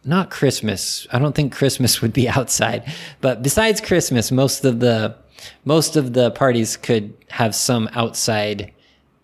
not 0.04 0.30
Christmas. 0.30 1.06
I 1.12 1.18
don't 1.18 1.34
think 1.34 1.52
Christmas 1.52 2.00
would 2.00 2.12
be 2.12 2.28
outside, 2.38 2.92
but 3.20 3.42
besides 3.42 3.80
Christmas, 3.80 4.30
most 4.30 4.64
of 4.64 4.80
the 4.80 5.16
most 5.64 5.96
of 5.96 6.14
the 6.14 6.30
parties 6.32 6.76
could 6.76 7.14
have 7.28 7.54
some 7.54 7.88
outside 7.92 8.72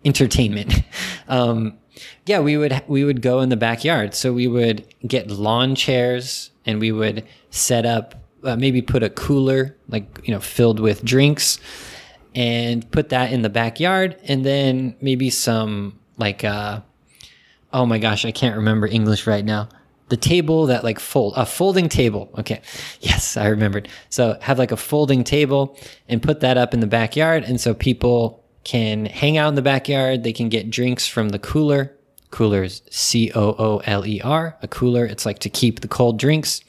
entertainment. 0.03 0.81
Um, 1.27 1.79
yeah, 2.25 2.39
we 2.39 2.57
would 2.57 2.83
we 2.87 3.03
would 3.03 3.21
go 3.21 3.41
in 3.41 3.49
the 3.49 3.57
backyard. 3.57 4.13
So 4.13 4.33
we 4.33 4.47
would 4.47 4.85
get 5.07 5.29
lawn 5.29 5.75
chairs 5.75 6.51
and 6.65 6.79
we 6.79 6.91
would 6.91 7.25
set 7.49 7.85
up 7.85 8.15
uh, 8.43 8.55
maybe 8.55 8.81
put 8.81 9.03
a 9.03 9.09
cooler 9.09 9.75
like 9.87 10.19
you 10.23 10.33
know 10.33 10.39
filled 10.39 10.79
with 10.79 11.03
drinks 11.03 11.59
and 12.33 12.89
put 12.91 13.09
that 13.09 13.31
in 13.31 13.41
the 13.41 13.49
backyard 13.49 14.17
and 14.27 14.45
then 14.45 14.95
maybe 15.01 15.29
some 15.29 15.99
like 16.17 16.43
uh 16.43 16.81
oh 17.73 17.85
my 17.85 17.97
gosh, 17.97 18.23
I 18.23 18.31
can't 18.31 18.55
remember 18.55 18.87
English 18.87 19.27
right 19.27 19.43
now. 19.43 19.67
The 20.07 20.17
table 20.17 20.67
that 20.67 20.83
like 20.83 20.99
fold 20.99 21.33
a 21.35 21.45
folding 21.45 21.89
table. 21.89 22.29
Okay. 22.37 22.61
Yes, 23.01 23.35
I 23.35 23.47
remembered. 23.47 23.89
So 24.09 24.37
have 24.41 24.57
like 24.57 24.71
a 24.71 24.77
folding 24.77 25.23
table 25.23 25.77
and 26.07 26.23
put 26.23 26.39
that 26.39 26.57
up 26.57 26.73
in 26.73 26.79
the 26.79 26.87
backyard 26.87 27.43
and 27.43 27.59
so 27.59 27.73
people 27.73 28.44
can 28.65 29.05
hang 29.05 29.37
out 29.37 29.47
in 29.47 29.55
the 29.55 29.61
backyard. 29.61 30.23
They 30.23 30.33
can 30.33 30.49
get 30.49 30.69
drinks 30.69 31.07
from 31.07 31.29
the 31.29 31.39
cooler. 31.39 31.95
Cooler's 32.31 32.81
C 32.89 33.31
O 33.33 33.55
O 33.57 33.81
L 33.85 34.05
E 34.05 34.19
R. 34.19 34.57
A 34.61 34.67
cooler, 34.67 35.05
it's 35.05 35.25
like 35.25 35.39
to 35.39 35.49
keep 35.49 35.79
the 35.79 35.87
cold 35.87 36.19
drinks. 36.19 36.59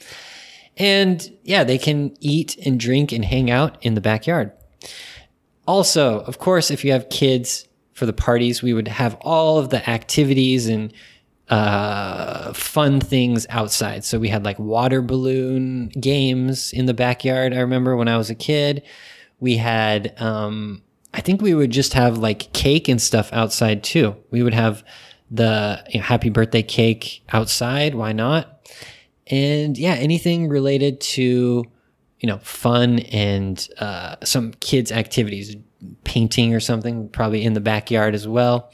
And 0.77 1.29
yeah, 1.43 1.65
they 1.65 1.77
can 1.77 2.15
eat 2.21 2.55
and 2.65 2.79
drink 2.79 3.11
and 3.11 3.25
hang 3.25 3.51
out 3.51 3.83
in 3.83 3.95
the 3.95 4.01
backyard. 4.01 4.53
Also, 5.67 6.21
of 6.21 6.37
course, 6.37 6.71
if 6.71 6.85
you 6.85 6.93
have 6.93 7.09
kids 7.09 7.67
for 7.93 8.05
the 8.05 8.13
parties, 8.13 8.61
we 8.61 8.73
would 8.73 8.87
have 8.87 9.15
all 9.21 9.57
of 9.57 9.69
the 9.69 9.89
activities 9.89 10.67
and 10.67 10.93
uh, 11.49 12.53
fun 12.53 13.01
things 13.01 13.47
outside. 13.49 14.05
So 14.05 14.19
we 14.19 14.29
had 14.29 14.45
like 14.45 14.59
water 14.59 15.01
balloon 15.01 15.89
games 15.89 16.71
in 16.71 16.85
the 16.85 16.93
backyard. 16.93 17.53
I 17.53 17.59
remember 17.59 17.95
when 17.97 18.07
I 18.07 18.17
was 18.17 18.29
a 18.29 18.35
kid, 18.35 18.83
we 19.39 19.57
had 19.57 20.13
um, 20.21 20.83
I 21.13 21.21
think 21.21 21.41
we 21.41 21.53
would 21.53 21.71
just 21.71 21.93
have 21.93 22.17
like 22.17 22.51
cake 22.53 22.87
and 22.87 23.01
stuff 23.01 23.31
outside 23.33 23.83
too. 23.83 24.15
We 24.29 24.43
would 24.43 24.53
have 24.53 24.83
the 25.31 25.83
you 25.89 25.99
know, 25.99 26.05
happy 26.05 26.29
birthday 26.29 26.63
cake 26.63 27.23
outside. 27.29 27.95
Why 27.95 28.11
not? 28.11 28.69
And 29.27 29.77
yeah, 29.77 29.93
anything 29.93 30.47
related 30.47 31.01
to, 31.01 31.65
you 32.19 32.27
know, 32.27 32.37
fun 32.39 32.99
and 32.99 33.67
uh, 33.79 34.15
some 34.23 34.53
kids' 34.59 34.91
activities, 34.91 35.55
painting 36.03 36.53
or 36.53 36.59
something, 36.59 37.09
probably 37.09 37.43
in 37.43 37.53
the 37.53 37.59
backyard 37.59 38.15
as 38.15 38.27
well. 38.27 38.71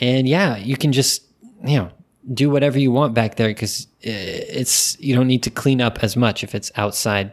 And 0.00 0.28
yeah, 0.28 0.56
you 0.56 0.76
can 0.76 0.92
just, 0.92 1.24
you 1.64 1.78
know, 1.78 1.90
do 2.32 2.50
whatever 2.50 2.78
you 2.78 2.92
want 2.92 3.14
back 3.14 3.36
there 3.36 3.48
because 3.48 3.86
it's, 4.00 4.98
you 5.00 5.14
don't 5.14 5.26
need 5.26 5.42
to 5.44 5.50
clean 5.50 5.80
up 5.80 6.02
as 6.02 6.16
much 6.16 6.44
if 6.44 6.54
it's 6.54 6.70
outside. 6.76 7.32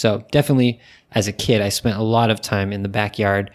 So 0.00 0.24
definitely 0.30 0.80
as 1.12 1.28
a 1.28 1.32
kid, 1.32 1.60
I 1.60 1.68
spent 1.68 1.98
a 1.98 2.02
lot 2.02 2.30
of 2.30 2.40
time 2.40 2.72
in 2.72 2.82
the 2.82 2.88
backyard 2.88 3.50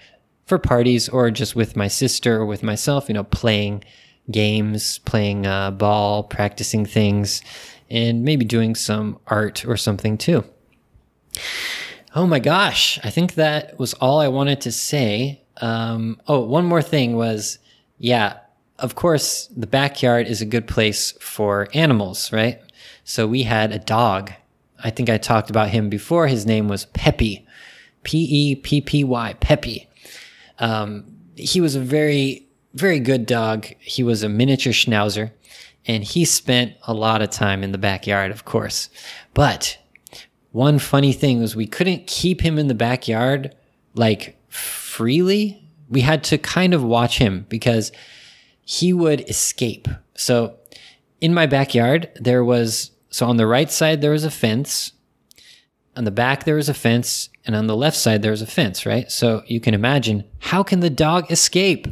for 0.45 0.59
parties 0.59 1.09
or 1.09 1.31
just 1.31 1.55
with 1.55 1.75
my 1.75 1.87
sister 1.87 2.35
or 2.35 2.45
with 2.45 2.61
myself, 2.61 3.07
you 3.07 3.15
know, 3.15 3.23
playing 3.23 3.83
games, 4.29 4.99
playing 4.99 5.47
uh, 5.47 5.71
ball, 5.71 6.21
practicing 6.21 6.85
things, 6.85 7.41
and 7.89 8.23
maybe 8.23 8.45
doing 8.45 8.75
some 8.75 9.17
art 9.25 9.65
or 9.65 9.75
something 9.75 10.19
too. 10.19 10.43
Oh 12.13 12.27
my 12.27 12.37
gosh, 12.37 12.99
I 13.03 13.09
think 13.09 13.33
that 13.33 13.79
was 13.79 13.95
all 13.95 14.19
I 14.19 14.27
wanted 14.27 14.61
to 14.61 14.71
say. 14.71 15.41
Um, 15.61 16.21
oh, 16.27 16.41
one 16.41 16.65
more 16.65 16.83
thing 16.83 17.15
was, 17.15 17.57
yeah, 17.97 18.37
of 18.77 18.93
course, 18.93 19.47
the 19.47 19.65
backyard 19.65 20.27
is 20.27 20.43
a 20.43 20.45
good 20.45 20.67
place 20.67 21.11
for 21.13 21.69
animals, 21.73 22.31
right? 22.31 22.61
So 23.03 23.25
we 23.25 23.41
had 23.41 23.71
a 23.71 23.79
dog. 23.79 24.31
I 24.83 24.89
think 24.89 25.09
I 25.09 25.17
talked 25.17 25.49
about 25.49 25.69
him 25.69 25.89
before. 25.89 26.27
His 26.27 26.45
name 26.45 26.67
was 26.67 26.85
Peppy, 26.85 27.45
P 28.03 28.17
E 28.23 28.55
P 28.55 28.81
P 28.81 29.03
Y, 29.03 29.33
Peppy. 29.39 29.89
Um, 30.59 31.05
he 31.35 31.59
was 31.61 31.75
a 31.75 31.79
very, 31.79 32.47
very 32.73 32.99
good 32.99 33.25
dog. 33.25 33.65
He 33.79 34.03
was 34.03 34.23
a 34.23 34.29
miniature 34.29 34.73
schnauzer 34.73 35.31
and 35.85 36.03
he 36.03 36.25
spent 36.25 36.73
a 36.87 36.93
lot 36.93 37.21
of 37.21 37.29
time 37.29 37.63
in 37.63 37.71
the 37.71 37.77
backyard, 37.77 38.31
of 38.31 38.45
course. 38.45 38.89
But 39.33 39.77
one 40.51 40.79
funny 40.79 41.13
thing 41.13 41.39
was 41.39 41.55
we 41.55 41.67
couldn't 41.67 42.07
keep 42.07 42.41
him 42.41 42.57
in 42.57 42.67
the 42.67 42.73
backyard 42.73 43.55
like 43.93 44.37
freely. 44.49 45.61
We 45.89 46.01
had 46.01 46.23
to 46.25 46.37
kind 46.37 46.73
of 46.73 46.83
watch 46.83 47.17
him 47.17 47.45
because 47.49 47.91
he 48.63 48.93
would 48.93 49.29
escape. 49.29 49.87
So 50.15 50.57
in 51.21 51.33
my 51.33 51.45
backyard, 51.45 52.09
there 52.15 52.43
was, 52.43 52.91
so 53.15 53.27
on 53.27 53.37
the 53.37 53.47
right 53.47 53.71
side, 53.71 54.01
there 54.01 54.11
was 54.11 54.25
a 54.25 54.29
fence. 54.29 54.91
On 55.95 56.03
the 56.03 56.11
back, 56.11 56.43
there 56.43 56.57
was 56.57 56.67
a 56.67 56.73
fence. 56.73 57.29
And 57.45 57.55
on 57.55 57.67
the 57.67 57.75
left 57.77 57.95
side, 57.95 58.21
there 58.21 58.31
was 58.31 58.41
a 58.41 58.45
fence, 58.45 58.85
right? 58.85 59.09
So 59.09 59.41
you 59.47 59.61
can 59.61 59.73
imagine 59.73 60.25
how 60.39 60.63
can 60.63 60.81
the 60.81 60.89
dog 60.89 61.31
escape? 61.31 61.87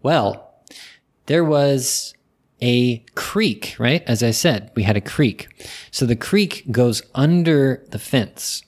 Well, 0.00 0.54
there 1.26 1.42
was 1.42 2.14
a 2.62 2.98
creek, 3.16 3.74
right? 3.80 4.04
As 4.06 4.22
I 4.22 4.30
said, 4.30 4.70
we 4.76 4.84
had 4.84 4.96
a 4.96 5.00
creek. 5.00 5.48
So 5.90 6.06
the 6.06 6.14
creek 6.14 6.70
goes 6.70 7.02
under 7.16 7.84
the 7.88 7.98
fence. 7.98 8.62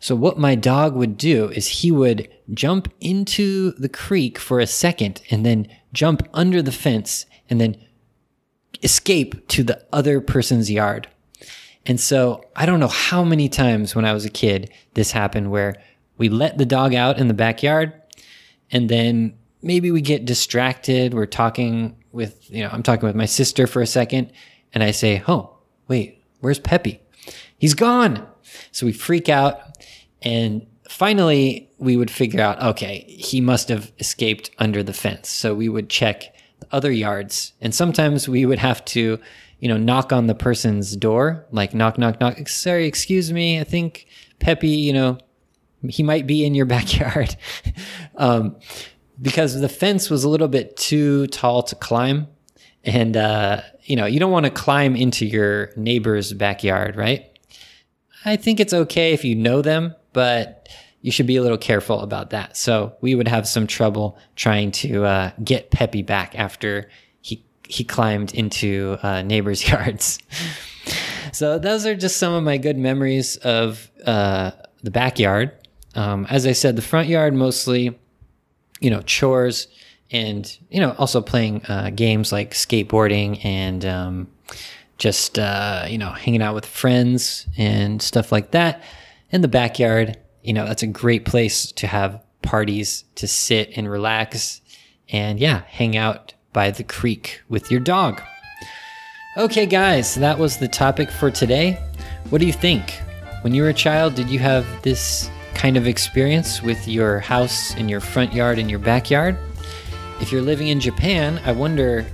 So 0.00 0.16
what 0.16 0.38
my 0.38 0.54
dog 0.54 0.96
would 0.96 1.18
do 1.18 1.50
is 1.50 1.68
he 1.68 1.92
would 1.92 2.26
jump 2.54 2.90
into 3.02 3.72
the 3.72 3.90
creek 3.90 4.38
for 4.38 4.60
a 4.60 4.66
second 4.66 5.20
and 5.30 5.44
then 5.44 5.68
jump 5.92 6.26
under 6.32 6.62
the 6.62 6.72
fence 6.72 7.26
and 7.50 7.60
then 7.60 7.76
escape 8.82 9.46
to 9.48 9.62
the 9.62 9.84
other 9.92 10.22
person's 10.22 10.70
yard. 10.70 11.06
And 11.86 12.00
so 12.00 12.44
I 12.54 12.66
don't 12.66 12.80
know 12.80 12.88
how 12.88 13.24
many 13.24 13.48
times 13.48 13.94
when 13.94 14.04
I 14.04 14.12
was 14.12 14.24
a 14.24 14.30
kid 14.30 14.70
this 14.94 15.12
happened 15.12 15.50
where 15.50 15.76
we 16.18 16.28
let 16.28 16.58
the 16.58 16.66
dog 16.66 16.94
out 16.94 17.18
in 17.18 17.28
the 17.28 17.34
backyard 17.34 17.92
and 18.70 18.88
then 18.88 19.38
maybe 19.62 19.90
we 19.90 20.00
get 20.00 20.24
distracted. 20.24 21.14
We're 21.14 21.26
talking 21.26 21.96
with, 22.12 22.50
you 22.50 22.62
know, 22.62 22.70
I'm 22.70 22.82
talking 22.82 23.06
with 23.06 23.16
my 23.16 23.26
sister 23.26 23.66
for 23.66 23.80
a 23.80 23.86
second 23.86 24.32
and 24.74 24.82
I 24.82 24.90
say, 24.90 25.22
Oh, 25.26 25.56
wait, 25.86 26.22
where's 26.40 26.58
Peppy? 26.58 27.00
He's 27.58 27.74
gone. 27.74 28.26
So 28.72 28.86
we 28.86 28.92
freak 28.92 29.28
out 29.28 29.60
and 30.22 30.66
finally 30.88 31.70
we 31.78 31.96
would 31.96 32.10
figure 32.10 32.40
out, 32.40 32.60
okay, 32.62 33.04
he 33.08 33.40
must 33.40 33.68
have 33.68 33.92
escaped 33.98 34.50
under 34.58 34.82
the 34.82 34.92
fence. 34.92 35.28
So 35.28 35.54
we 35.54 35.68
would 35.68 35.88
check 35.88 36.34
the 36.60 36.66
other 36.72 36.90
yards 36.90 37.52
and 37.60 37.74
sometimes 37.74 38.28
we 38.28 38.46
would 38.46 38.58
have 38.58 38.84
to, 38.86 39.18
you 39.60 39.68
know, 39.68 39.76
knock 39.76 40.12
on 40.12 40.26
the 40.26 40.34
person's 40.34 40.96
door, 40.96 41.46
like 41.50 41.74
knock, 41.74 41.98
knock, 41.98 42.20
knock. 42.20 42.48
Sorry, 42.48 42.86
excuse 42.86 43.32
me. 43.32 43.60
I 43.60 43.64
think 43.64 44.06
Peppy, 44.38 44.68
you 44.68 44.92
know, 44.92 45.18
he 45.88 46.02
might 46.02 46.26
be 46.26 46.44
in 46.44 46.54
your 46.54 46.66
backyard. 46.76 47.36
um, 48.16 48.56
because 49.20 49.60
the 49.60 49.68
fence 49.68 50.10
was 50.10 50.24
a 50.24 50.28
little 50.28 50.48
bit 50.48 50.76
too 50.76 51.26
tall 51.28 51.62
to 51.64 51.74
climb. 51.74 52.28
And, 52.84 53.16
uh, 53.16 53.62
you 53.82 53.96
know, 53.96 54.06
you 54.06 54.20
don't 54.20 54.30
want 54.30 54.46
to 54.46 54.50
climb 54.50 54.94
into 54.94 55.26
your 55.26 55.70
neighbor's 55.76 56.32
backyard, 56.32 56.96
right? 56.96 57.26
I 58.24 58.36
think 58.36 58.60
it's 58.60 58.72
okay 58.72 59.12
if 59.12 59.24
you 59.24 59.34
know 59.34 59.62
them, 59.62 59.94
but 60.12 60.68
you 61.00 61.10
should 61.10 61.26
be 61.26 61.36
a 61.36 61.42
little 61.42 61.58
careful 61.58 62.00
about 62.00 62.30
that. 62.30 62.56
So 62.56 62.94
we 63.00 63.14
would 63.14 63.28
have 63.28 63.48
some 63.48 63.66
trouble 63.66 64.18
trying 64.36 64.70
to 64.72 65.04
uh, 65.04 65.30
get 65.42 65.70
Peppy 65.70 66.02
back 66.02 66.38
after 66.38 66.88
he 67.68 67.84
climbed 67.84 68.34
into 68.34 68.98
uh, 69.02 69.22
neighbors' 69.22 69.68
yards. 69.68 70.18
so 71.32 71.58
those 71.58 71.86
are 71.86 71.94
just 71.94 72.16
some 72.16 72.32
of 72.32 72.42
my 72.42 72.58
good 72.58 72.78
memories 72.78 73.36
of 73.36 73.90
uh, 74.04 74.50
the 74.82 74.90
backyard. 74.90 75.52
Um, 75.94 76.26
as 76.30 76.46
I 76.46 76.52
said, 76.52 76.76
the 76.76 76.82
front 76.82 77.08
yard 77.08 77.34
mostly 77.34 77.98
you 78.80 78.90
know, 78.90 79.02
chores 79.02 79.68
and, 80.10 80.58
you 80.70 80.80
know, 80.80 80.94
also 80.98 81.20
playing 81.20 81.64
uh, 81.66 81.90
games 81.94 82.32
like 82.32 82.52
skateboarding 82.52 83.44
and 83.44 83.84
um, 83.84 84.28
just, 84.96 85.38
uh, 85.38 85.86
you 85.88 85.98
know, 85.98 86.10
hanging 86.10 86.42
out 86.42 86.54
with 86.54 86.66
friends 86.66 87.46
and 87.56 88.00
stuff 88.00 88.32
like 88.32 88.52
that. 88.52 88.82
In 89.30 89.42
the 89.42 89.48
backyard, 89.48 90.16
you 90.42 90.52
know, 90.52 90.64
that's 90.66 90.82
a 90.82 90.86
great 90.86 91.24
place 91.24 91.70
to 91.72 91.86
have 91.86 92.22
parties, 92.42 93.04
to 93.16 93.26
sit 93.26 93.70
and 93.76 93.90
relax 93.90 94.62
and, 95.10 95.38
yeah, 95.38 95.62
hang 95.66 95.96
out 95.96 96.34
by 96.58 96.72
the 96.72 96.82
creek 96.82 97.40
with 97.48 97.70
your 97.70 97.78
dog. 97.78 98.20
Okay, 99.36 99.64
guys, 99.64 100.16
that 100.16 100.36
was 100.36 100.56
the 100.56 100.66
topic 100.66 101.08
for 101.08 101.30
today. 101.30 101.78
What 102.30 102.40
do 102.40 102.46
you 102.46 102.52
think? 102.52 103.00
When 103.42 103.54
you 103.54 103.62
were 103.62 103.68
a 103.68 103.84
child, 103.86 104.16
did 104.16 104.28
you 104.28 104.40
have 104.40 104.66
this 104.82 105.30
kind 105.58 105.76
of 105.76 105.88
experience 105.88 106.62
with 106.62 106.88
your 106.88 107.18
house 107.18 107.74
in 107.76 107.88
your 107.88 108.00
front 108.00 108.32
yard 108.32 108.58
and 108.58 108.70
your 108.70 108.78
backyard. 108.78 109.36
If 110.20 110.30
you're 110.30 110.42
living 110.42 110.68
in 110.68 110.78
Japan, 110.78 111.40
I 111.44 111.52
wonder 111.52 112.06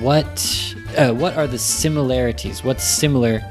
what 0.00 0.74
uh, 0.96 1.12
what 1.12 1.36
are 1.36 1.46
the 1.46 1.58
similarities? 1.58 2.62
What's 2.62 2.84
similar 2.84 3.42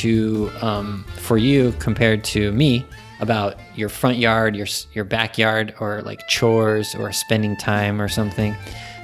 to 0.00 0.50
um, 0.60 1.04
for 1.16 1.38
you 1.38 1.72
compared 1.78 2.22
to 2.24 2.52
me 2.52 2.84
about 3.20 3.58
your 3.74 3.88
front 3.88 4.18
yard, 4.18 4.54
your 4.54 4.66
your 4.92 5.04
backyard, 5.04 5.74
or 5.80 6.02
like 6.02 6.28
chores 6.28 6.94
or 6.94 7.12
spending 7.12 7.56
time 7.56 8.00
or 8.00 8.08
something. 8.08 8.54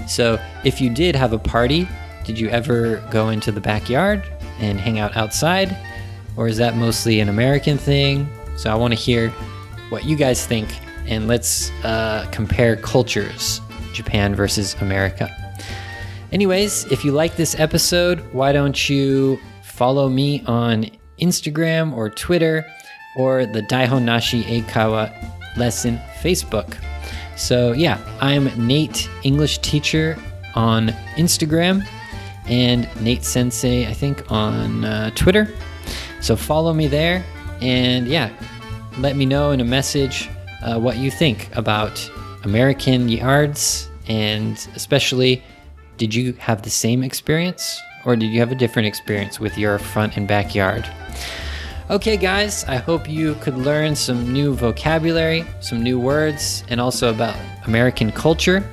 So, 0.07 0.41
if 0.65 0.81
you 0.81 0.91
did 0.91 1.17
have 1.17 1.33
a 1.33 1.39
party, 1.39 1.89
did 2.25 2.39
you 2.39 2.49
ever 2.49 2.97
go 3.11 3.29
into 3.29 3.53
the 3.53 3.61
backyard 3.61 4.25
and 4.59 4.81
hang 4.81 4.99
out 4.99 5.17
outside, 5.17 5.77
or 6.37 6.49
is 6.49 6.57
that 6.57 6.77
mostly 6.77 7.21
an 7.21 7.29
American 7.29 7.79
thing? 7.79 8.29
So 8.57 8.71
I 8.71 8.75
want 8.75 8.93
to 8.93 8.99
hear 8.99 9.31
what 9.91 10.05
you 10.05 10.17
guys 10.17 10.47
think, 10.47 10.69
and 11.07 11.29
let's 11.29 11.71
uh, 11.85 12.27
compare 12.33 12.77
cultures 12.77 13.61
Japan 13.93 14.35
versus 14.35 14.75
America. 14.81 15.31
Anyways, 16.33 16.85
if 16.91 17.05
you 17.05 17.13
like 17.13 17.37
this 17.37 17.59
episode, 17.61 18.21
why 18.33 18.53
don't 18.53 18.89
you 18.89 19.39
follow 19.63 20.09
me 20.09 20.43
on 20.47 20.87
Instagram 21.21 21.95
or 21.95 22.11
Twitter 22.11 22.67
or 23.17 23.47
the 23.47 23.63
Daihon 23.63 24.03
Nashi 24.03 24.43
Eikaiwa 24.43 25.57
lesson 25.57 25.99
Facebook. 26.21 26.77
So, 27.37 27.73
yeah, 27.73 28.01
I'm 28.21 28.45
Nate, 28.67 29.09
English 29.23 29.59
teacher 29.59 30.19
on 30.55 30.89
Instagram, 31.17 31.87
and 32.47 32.89
Nate 33.03 33.25
Sensei, 33.25 33.87
I 33.87 33.93
think, 33.93 34.31
on 34.31 34.85
uh, 34.85 35.11
Twitter. 35.15 35.53
So, 36.21 36.35
follow 36.35 36.73
me 36.73 36.87
there 36.87 37.25
and 37.61 38.07
yeah, 38.07 38.31
let 38.99 39.17
me 39.17 39.27
know 39.27 39.51
in 39.51 39.61
a 39.61 39.65
message 39.65 40.29
uh, 40.63 40.79
what 40.79 40.97
you 40.97 41.11
think 41.11 41.55
about 41.57 42.11
American 42.45 43.09
yards 43.09 43.89
and 44.09 44.69
especially 44.75 45.43
did 45.97 46.15
you 46.15 46.33
have 46.35 46.63
the 46.63 46.71
same 46.71 47.03
experience 47.03 47.81
or 48.05 48.17
did 48.17 48.27
you 48.27 48.41
have 48.41 48.53
a 48.53 48.55
different 48.55 48.87
experience 48.87 49.41
with 49.41 49.57
your 49.59 49.79
front 49.79 50.17
and 50.17 50.29
backyard? 50.29 50.89
Okay, 51.89 52.17
guys, 52.17 52.65
I 52.65 52.79
hope 52.79 53.09
you 53.09 53.37
could 53.37 53.57
learn 53.57 53.95
some 53.95 54.33
new 54.33 54.55
vocabulary, 54.55 55.45
some 55.61 55.85
new 55.85 56.01
words, 56.01 56.65
and 56.69 56.81
also 56.81 57.11
about 57.11 57.37
American 57.65 58.11
culture. 58.11 58.69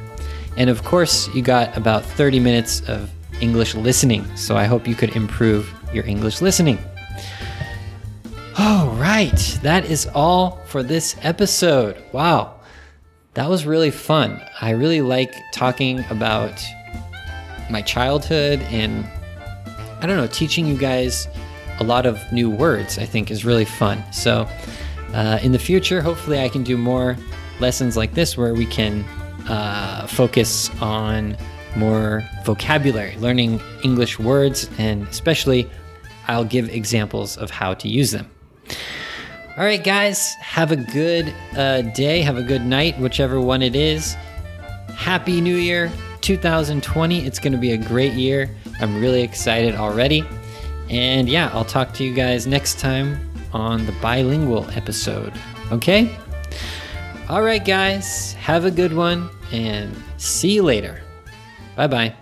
And 0.58 0.67
of 0.67 0.84
course, 0.84 1.28
you 1.36 1.43
got 1.43 1.78
about 1.78 2.04
30 2.04 2.39
minutes 2.39 2.82
of 2.89 3.12
English 3.39 3.76
listening, 3.76 4.26
so 4.36 4.58
I 4.58 4.63
hope 4.63 4.88
you 4.88 4.95
could 4.95 5.15
improve 5.15 5.71
your 5.93 6.04
English 6.08 6.41
listening. 6.41 6.80
All 8.58 8.88
right, 8.95 9.60
that 9.62 9.86
is 9.86 10.08
all 10.15 10.60
for 10.65 10.82
this 10.82 11.15
episode. 11.21 12.04
Wow, 12.13 12.55
that 13.36 13.47
was 13.47 13.64
really 13.64 13.91
fun. 13.91 14.41
I 14.59 14.72
really 14.72 15.01
like 15.01 15.36
talking 15.53 16.03
about 16.09 16.59
my 17.70 17.84
childhood 17.84 18.59
and 18.72 19.05
I 20.01 20.07
don't 20.07 20.18
know, 20.18 20.28
teaching 20.28 20.66
you 20.66 20.76
guys 20.76 21.28
a 21.80 21.84
lot 21.84 22.05
of 22.05 22.19
new 22.32 22.49
words, 22.49 22.97
I 22.97 23.05
think 23.05 23.32
is 23.32 23.45
really 23.45 23.65
fun. 23.65 24.03
So, 24.11 24.47
uh, 25.13 25.39
in 25.43 25.51
the 25.51 25.59
future, 25.59 26.01
hopefully, 26.01 26.39
I 26.39 26.49
can 26.49 26.63
do 26.63 26.78
more 26.78 27.17
lessons 27.59 27.95
like 27.95 28.13
this 28.13 28.38
where 28.38 28.53
we 28.53 28.65
can 28.65 29.03
uh, 29.47 30.07
focus 30.07 30.69
on 30.82 31.38
more 31.76 32.24
vocabulary, 32.45 33.15
learning 33.17 33.61
English 33.84 34.19
words, 34.19 34.69
and 34.78 35.07
especially 35.07 35.69
I'll 36.28 36.45
give 36.45 36.69
examples 36.69 37.38
of 37.38 37.49
how 37.49 37.74
to 37.76 37.88
use 37.88 38.11
them. 38.11 38.30
All 39.57 39.63
right, 39.63 39.84
guys, 39.84 40.34
have 40.36 40.71
a 40.71 40.76
good 40.76 41.34
uh, 41.55 41.82
day, 41.82 42.21
have 42.21 42.38
a 42.38 42.43
good 42.43 42.65
night, 42.65 42.97
whichever 42.99 43.39
one 43.39 43.61
it 43.61 43.76
is. 43.76 44.15
Happy 44.95 45.41
New 45.41 45.57
Year 45.57 45.91
2020. 46.21 47.26
It's 47.26 47.38
going 47.38 47.53
to 47.53 47.59
be 47.59 47.74
a 47.74 47.78
great 47.78 48.13
year. 48.13 48.49
I'm 48.80 48.99
really 48.99 49.21
excited 49.21 49.76
already. 49.76 50.24
And 50.93 51.27
yeah, 51.27 51.49
I'll 51.53 51.65
talk 51.65 51.91
to 51.95 52.03
you 52.03 52.13
guys 52.13 52.45
next 52.45 52.79
time 52.79 53.17
on 53.51 53.85
the 53.87 53.91
bilingual 53.93 54.69
episode. 54.71 55.33
Okay? 55.71 56.15
All 57.29 57.41
right, 57.41 57.65
guys, 57.65 58.33
have 58.33 58.65
a 58.65 58.71
good 58.71 58.93
one 58.93 59.27
and 59.51 59.91
see 60.17 60.53
you 60.53 60.61
later. 60.61 61.01
Bye 61.75 61.87
bye. 61.87 62.15